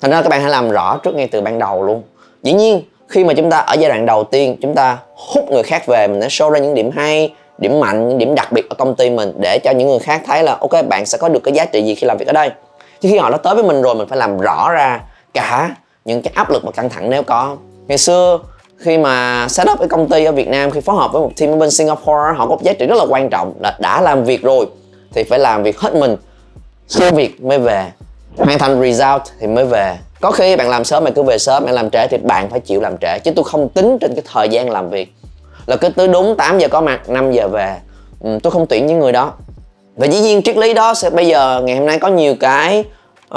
Thành 0.00 0.10
ra 0.10 0.22
các 0.22 0.28
bạn 0.28 0.40
hãy 0.40 0.50
làm 0.50 0.70
rõ 0.70 0.96
trước 0.96 1.14
ngay 1.14 1.28
từ 1.28 1.40
ban 1.40 1.58
đầu 1.58 1.82
luôn. 1.82 2.02
Dĩ 2.42 2.52
nhiên, 2.52 2.82
khi 3.08 3.24
mà 3.24 3.34
chúng 3.34 3.50
ta 3.50 3.58
ở 3.58 3.74
giai 3.74 3.90
đoạn 3.90 4.06
đầu 4.06 4.24
tiên, 4.24 4.56
chúng 4.62 4.74
ta 4.74 4.98
hút 5.14 5.50
người 5.50 5.62
khác 5.62 5.86
về, 5.86 6.08
mình 6.08 6.20
sẽ 6.22 6.28
show 6.28 6.50
ra 6.50 6.58
những 6.58 6.74
điểm 6.74 6.90
hay, 6.90 7.34
điểm 7.58 7.80
mạnh, 7.80 8.08
những 8.08 8.18
điểm 8.18 8.34
đặc 8.34 8.52
biệt 8.52 8.68
ở 8.68 8.74
công 8.74 8.94
ty 8.94 9.10
mình 9.10 9.32
để 9.40 9.58
cho 9.64 9.70
những 9.70 9.88
người 9.88 9.98
khác 9.98 10.22
thấy 10.26 10.42
là, 10.42 10.56
ok, 10.60 10.88
bạn 10.88 11.06
sẽ 11.06 11.18
có 11.18 11.28
được 11.28 11.40
cái 11.44 11.54
giá 11.54 11.64
trị 11.64 11.82
gì 11.82 11.94
khi 11.94 12.06
làm 12.06 12.16
việc 12.18 12.28
ở 12.28 12.32
đây? 12.32 12.50
Chứ 13.00 13.08
khi 13.12 13.18
họ 13.18 13.30
đã 13.30 13.36
tới 13.36 13.54
với 13.54 13.64
mình 13.64 13.82
rồi, 13.82 13.94
mình 13.94 14.08
phải 14.08 14.18
làm 14.18 14.38
rõ 14.38 14.70
ra 14.72 15.00
cả 15.34 15.70
những 16.04 16.22
cái 16.22 16.32
áp 16.36 16.50
lực 16.50 16.62
và 16.64 16.70
căng 16.72 16.88
thẳng 16.88 17.10
nếu 17.10 17.22
có. 17.22 17.56
Ngày 17.88 17.98
xưa 17.98 18.38
khi 18.76 18.98
mà 18.98 19.46
set 19.48 19.66
up 19.72 19.78
cái 19.78 19.88
công 19.88 20.08
ty 20.08 20.24
ở 20.24 20.32
Việt 20.32 20.48
Nam 20.48 20.70
khi 20.70 20.80
phối 20.80 20.96
hợp 20.96 21.12
với 21.12 21.22
một 21.22 21.30
team 21.36 21.52
ở 21.52 21.56
bên 21.56 21.70
Singapore 21.70 22.36
họ 22.36 22.46
có 22.46 22.56
giá 22.62 22.72
trị 22.72 22.86
rất 22.86 22.96
là 22.98 23.04
quan 23.08 23.28
trọng 23.30 23.52
là 23.60 23.76
đã 23.80 24.00
làm 24.00 24.24
việc 24.24 24.42
rồi 24.42 24.66
thì 25.14 25.24
phải 25.24 25.38
làm 25.38 25.62
việc 25.62 25.78
hết 25.78 25.94
mình. 25.94 26.16
Xong 26.88 27.14
việc 27.14 27.40
mới 27.40 27.58
về 27.58 27.92
hoàn 28.36 28.58
thành 28.58 28.82
result 28.82 29.22
thì 29.40 29.46
mới 29.46 29.64
về. 29.64 29.98
Có 30.20 30.30
khi 30.30 30.56
bạn 30.56 30.68
làm 30.68 30.84
sớm 30.84 31.04
bạn 31.04 31.12
cứ 31.14 31.22
về 31.22 31.38
sớm 31.38 31.64
bạn 31.64 31.74
làm 31.74 31.90
trễ 31.90 32.06
thì 32.10 32.16
bạn 32.16 32.50
phải 32.50 32.60
chịu 32.60 32.80
làm 32.80 32.98
trễ 32.98 33.18
chứ 33.18 33.30
tôi 33.36 33.44
không 33.44 33.68
tính 33.68 33.98
trên 34.00 34.14
cái 34.14 34.22
thời 34.32 34.48
gian 34.48 34.70
làm 34.70 34.90
việc. 34.90 35.14
Là 35.66 35.76
cứ 35.76 35.88
tới 35.88 36.08
đúng 36.08 36.36
8 36.36 36.58
giờ 36.58 36.68
có 36.68 36.80
mặt 36.80 37.08
5 37.08 37.32
giờ 37.32 37.48
về 37.48 37.76
ừ, 38.20 38.38
tôi 38.42 38.50
không 38.50 38.66
tuyển 38.66 38.86
những 38.86 38.98
người 38.98 39.12
đó. 39.12 39.32
Và 39.96 40.06
dĩ 40.06 40.20
nhiên 40.20 40.42
triết 40.42 40.56
lý 40.56 40.74
đó 40.74 40.94
sẽ 40.94 41.10
bây 41.10 41.26
giờ 41.26 41.62
ngày 41.64 41.76
hôm 41.76 41.86
nay 41.86 41.98
có 41.98 42.08
nhiều 42.08 42.34
cái 42.40 42.84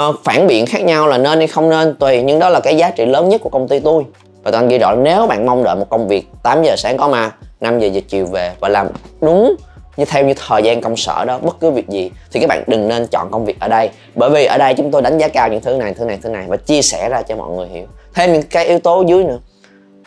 uh, 0.08 0.14
phản 0.24 0.46
biện 0.46 0.66
khác 0.66 0.82
nhau 0.82 1.06
là 1.06 1.18
nên 1.18 1.38
hay 1.38 1.46
không 1.46 1.70
nên 1.70 1.94
tùy 1.94 2.22
nhưng 2.22 2.38
đó 2.38 2.48
là 2.48 2.60
cái 2.60 2.76
giá 2.76 2.90
trị 2.90 3.06
lớn 3.06 3.28
nhất 3.28 3.40
của 3.40 3.50
công 3.50 3.68
ty 3.68 3.80
tôi 3.80 4.04
và 4.42 4.50
tôi 4.50 4.68
ghi 4.68 4.78
rõ 4.78 4.94
nếu 4.94 5.26
bạn 5.26 5.46
mong 5.46 5.64
đợi 5.64 5.76
một 5.76 5.86
công 5.90 6.08
việc 6.08 6.28
8 6.42 6.62
giờ 6.62 6.76
sáng 6.76 6.96
có 6.96 7.08
mà 7.08 7.30
5 7.60 7.78
giờ 7.78 7.86
giờ 7.86 8.00
chiều 8.08 8.26
về 8.26 8.52
và 8.60 8.68
làm 8.68 8.88
đúng 9.20 9.56
như 9.96 10.04
theo 10.04 10.24
như 10.24 10.34
thời 10.48 10.62
gian 10.62 10.80
công 10.80 10.96
sở 10.96 11.24
đó, 11.24 11.38
bất 11.42 11.60
cứ 11.60 11.70
việc 11.70 11.88
gì, 11.88 12.10
thì 12.32 12.40
các 12.40 12.46
bạn 12.48 12.62
đừng 12.66 12.88
nên 12.88 13.06
chọn 13.06 13.30
công 13.30 13.44
việc 13.44 13.60
ở 13.60 13.68
đây. 13.68 13.90
Bởi 14.14 14.30
vì 14.30 14.44
ở 14.44 14.58
đây 14.58 14.74
chúng 14.74 14.90
tôi 14.90 15.02
đánh 15.02 15.18
giá 15.18 15.28
cao 15.28 15.48
những 15.48 15.60
thứ 15.60 15.76
này 15.76 15.94
thứ 15.94 16.04
này 16.04 16.18
thứ 16.22 16.28
này 16.28 16.44
và 16.48 16.56
chia 16.56 16.82
sẻ 16.82 17.08
ra 17.08 17.22
cho 17.22 17.36
mọi 17.36 17.50
người 17.50 17.68
hiểu. 17.68 17.86
Thêm 18.14 18.32
những 18.32 18.42
cái 18.42 18.66
yếu 18.66 18.78
tố 18.78 19.04
dưới 19.06 19.24
nữa. 19.24 19.38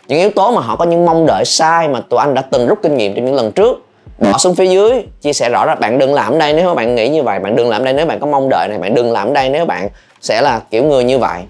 Những 0.07 0.19
yếu 0.19 0.29
tố 0.29 0.51
mà 0.51 0.61
họ 0.61 0.75
có 0.75 0.85
những 0.85 1.05
mong 1.05 1.25
đợi 1.25 1.45
sai 1.45 1.87
mà 1.87 2.01
tụi 2.09 2.19
anh 2.19 2.33
đã 2.33 2.41
từng 2.41 2.67
rút 2.67 2.79
kinh 2.83 2.97
nghiệm 2.97 3.15
trong 3.15 3.25
những 3.25 3.35
lần 3.35 3.51
trước, 3.51 3.85
bỏ 4.19 4.37
xuống 4.37 4.55
phía 4.55 4.67
dưới, 4.67 5.03
chia 5.21 5.33
sẻ 5.33 5.49
rõ 5.49 5.65
ra 5.65 5.75
bạn 5.75 5.99
đừng 5.99 6.13
làm 6.13 6.39
đây 6.39 6.53
nếu 6.53 6.75
bạn 6.75 6.95
nghĩ 6.95 7.09
như 7.09 7.23
vậy, 7.23 7.39
bạn 7.39 7.55
đừng 7.55 7.69
làm 7.69 7.83
đây 7.83 7.93
nếu 7.93 8.05
bạn 8.05 8.19
có 8.19 8.27
mong 8.27 8.49
đợi 8.49 8.67
này, 8.67 8.77
bạn 8.77 8.93
đừng 8.93 9.11
làm 9.11 9.33
đây 9.33 9.49
nếu 9.49 9.65
bạn 9.65 9.89
sẽ 10.21 10.41
là 10.41 10.61
kiểu 10.71 10.83
người 10.83 11.03
như 11.03 11.19
vậy. 11.19 11.41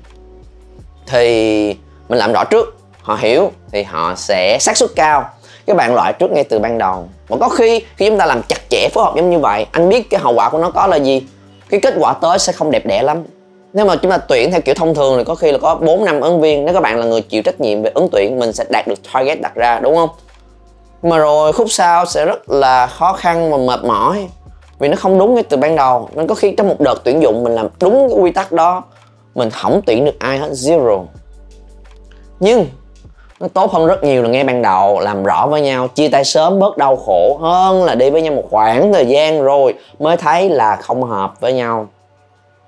Thì 1.07 1.75
mình 2.09 2.19
làm 2.19 2.33
rõ 2.33 2.43
trước, 2.43 2.77
họ 3.01 3.17
hiểu 3.19 3.51
thì 3.71 3.83
họ 3.83 4.13
sẽ 4.15 4.57
xác 4.59 4.77
suất 4.77 4.89
cao. 4.95 5.25
Các 5.65 5.77
bạn 5.77 5.95
loại 5.95 6.13
trước 6.13 6.31
ngay 6.31 6.43
từ 6.43 6.59
ban 6.59 6.77
đầu. 6.77 7.07
Và 7.27 7.37
có 7.37 7.49
khi 7.49 7.85
khi 7.97 8.09
chúng 8.09 8.17
ta 8.17 8.25
làm 8.25 8.41
chặt 8.49 8.69
chẽ, 8.69 8.89
phối 8.93 9.03
hợp 9.03 9.13
giống 9.15 9.29
như 9.29 9.39
vậy, 9.39 9.65
anh 9.71 9.89
biết 9.89 10.09
cái 10.09 10.19
hậu 10.19 10.33
quả 10.33 10.49
của 10.49 10.57
nó 10.57 10.71
có 10.71 10.87
là 10.87 10.97
gì, 10.97 11.23
cái 11.69 11.79
kết 11.79 11.93
quả 11.99 12.13
tới 12.13 12.39
sẽ 12.39 12.53
không 12.53 12.71
đẹp 12.71 12.85
đẽ 12.85 13.01
lắm. 13.01 13.23
Nếu 13.73 13.85
mà 13.85 13.95
chúng 13.95 14.11
ta 14.11 14.17
tuyển 14.17 14.51
theo 14.51 14.61
kiểu 14.61 14.75
thông 14.75 14.95
thường 14.95 15.17
thì 15.17 15.23
có 15.23 15.35
khi 15.35 15.51
là 15.51 15.57
có 15.57 15.75
4 15.75 16.05
năm 16.05 16.21
ứng 16.21 16.41
viên, 16.41 16.65
nếu 16.65 16.73
các 16.73 16.83
bạn 16.83 16.99
là 16.99 17.05
người 17.05 17.21
chịu 17.21 17.41
trách 17.41 17.61
nhiệm 17.61 17.81
về 17.81 17.91
ứng 17.93 18.09
tuyển, 18.11 18.39
mình 18.39 18.53
sẽ 18.53 18.65
đạt 18.69 18.87
được 18.87 18.99
target 19.13 19.41
đặt 19.41 19.55
ra, 19.55 19.79
đúng 19.79 19.95
không? 19.95 20.09
Mà 21.03 21.17
rồi 21.17 21.53
khúc 21.53 21.67
sau 21.69 22.05
sẽ 22.05 22.25
rất 22.25 22.49
là 22.49 22.87
khó 22.87 23.13
khăn 23.13 23.51
và 23.51 23.57
mệt 23.57 23.83
mỏi, 23.83 24.27
vì 24.79 24.87
nó 24.87 24.95
không 24.95 25.19
đúng 25.19 25.35
ngay 25.35 25.43
từ 25.43 25.57
ban 25.57 25.75
đầu. 25.75 26.09
Nên 26.15 26.27
có 26.27 26.35
khi 26.35 26.53
trong 26.57 26.67
một 26.69 26.79
đợt 26.79 26.95
tuyển 27.03 27.21
dụng 27.21 27.43
mình 27.43 27.55
làm 27.55 27.67
đúng 27.79 28.09
cái 28.09 28.19
quy 28.19 28.31
tắc 28.31 28.51
đó, 28.51 28.83
mình 29.35 29.49
không 29.49 29.81
tuyển 29.85 30.05
được 30.05 30.19
ai 30.19 30.37
hết, 30.37 30.49
zero 30.51 31.05
nhưng 32.43 32.67
nó 33.39 33.47
tốt 33.47 33.71
hơn 33.71 33.87
rất 33.87 34.03
nhiều 34.03 34.23
là 34.23 34.29
nghe 34.29 34.43
ban 34.43 34.61
đầu, 34.61 34.99
làm 34.99 35.23
rõ 35.23 35.47
với 35.47 35.61
nhau, 35.61 35.87
chia 35.87 36.09
tay 36.09 36.23
sớm 36.23 36.59
bớt 36.59 36.77
đau 36.77 36.95
khổ 36.95 37.37
hơn 37.41 37.83
là 37.83 37.95
đi 37.95 38.09
với 38.09 38.21
nhau 38.21 38.33
một 38.33 38.43
khoảng 38.51 38.93
thời 38.93 39.05
gian 39.05 39.43
rồi 39.43 39.73
mới 39.99 40.17
thấy 40.17 40.49
là 40.49 40.75
không 40.75 41.03
hợp 41.03 41.41
với 41.41 41.53
nhau. 41.53 41.87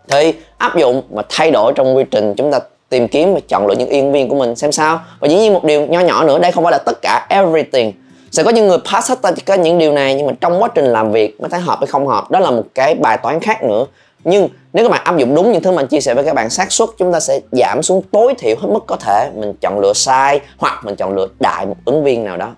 Thì 0.07 0.33
áp 0.57 0.77
dụng 0.77 1.01
và 1.09 1.23
thay 1.29 1.51
đổi 1.51 1.73
trong 1.75 1.95
quy 1.95 2.03
trình 2.11 2.33
chúng 2.37 2.51
ta 2.51 2.59
tìm 2.89 3.07
kiếm 3.07 3.33
và 3.33 3.39
chọn 3.47 3.67
lựa 3.67 3.75
những 3.75 3.89
yên 3.89 4.11
viên 4.11 4.29
của 4.29 4.35
mình 4.35 4.55
xem 4.55 4.71
sao. 4.71 4.99
Và 5.19 5.27
dĩ 5.27 5.35
nhiên 5.35 5.53
một 5.53 5.63
điều 5.63 5.85
nho 5.85 5.99
nhỏ 5.99 6.23
nữa, 6.23 6.39
đây 6.39 6.51
không 6.51 6.63
phải 6.63 6.71
là 6.71 6.77
tất 6.77 7.01
cả 7.01 7.27
everything. 7.29 7.93
Sẽ 8.31 8.43
có 8.43 8.51
những 8.51 8.67
người 8.67 8.77
pass 8.93 9.09
hết 9.09 9.21
tất 9.21 9.45
cả 9.45 9.55
những 9.55 9.77
điều 9.77 9.91
này 9.91 10.15
nhưng 10.15 10.27
mà 10.27 10.33
trong 10.41 10.61
quá 10.61 10.69
trình 10.75 10.85
làm 10.85 11.11
việc 11.11 11.41
mới 11.41 11.49
thấy 11.49 11.59
hợp 11.59 11.79
hay 11.79 11.87
không 11.87 12.07
hợp, 12.07 12.31
đó 12.31 12.39
là 12.39 12.51
một 12.51 12.63
cái 12.75 12.95
bài 12.95 13.17
toán 13.17 13.39
khác 13.39 13.63
nữa 13.63 13.85
nhưng 14.25 14.49
nếu 14.73 14.85
các 14.85 14.91
bạn 14.91 15.01
áp 15.03 15.17
dụng 15.17 15.35
đúng 15.35 15.51
những 15.51 15.63
thứ 15.63 15.71
mình 15.71 15.87
chia 15.87 15.99
sẻ 15.99 16.13
với 16.13 16.23
các 16.23 16.33
bạn, 16.33 16.49
xác 16.49 16.71
suất 16.71 16.89
chúng 16.97 17.13
ta 17.13 17.19
sẽ 17.19 17.39
giảm 17.51 17.83
xuống 17.83 18.01
tối 18.11 18.33
thiểu 18.37 18.55
hết 18.59 18.67
mức 18.71 18.83
có 18.87 18.95
thể. 18.95 19.31
Mình 19.35 19.53
chọn 19.61 19.79
lựa 19.79 19.93
sai 19.93 20.39
hoặc 20.57 20.81
mình 20.85 20.95
chọn 20.95 21.15
lựa 21.15 21.27
đại 21.39 21.65
một 21.65 21.75
ứng 21.85 22.03
viên 22.03 22.23
nào 22.23 22.37
đó. 22.37 22.55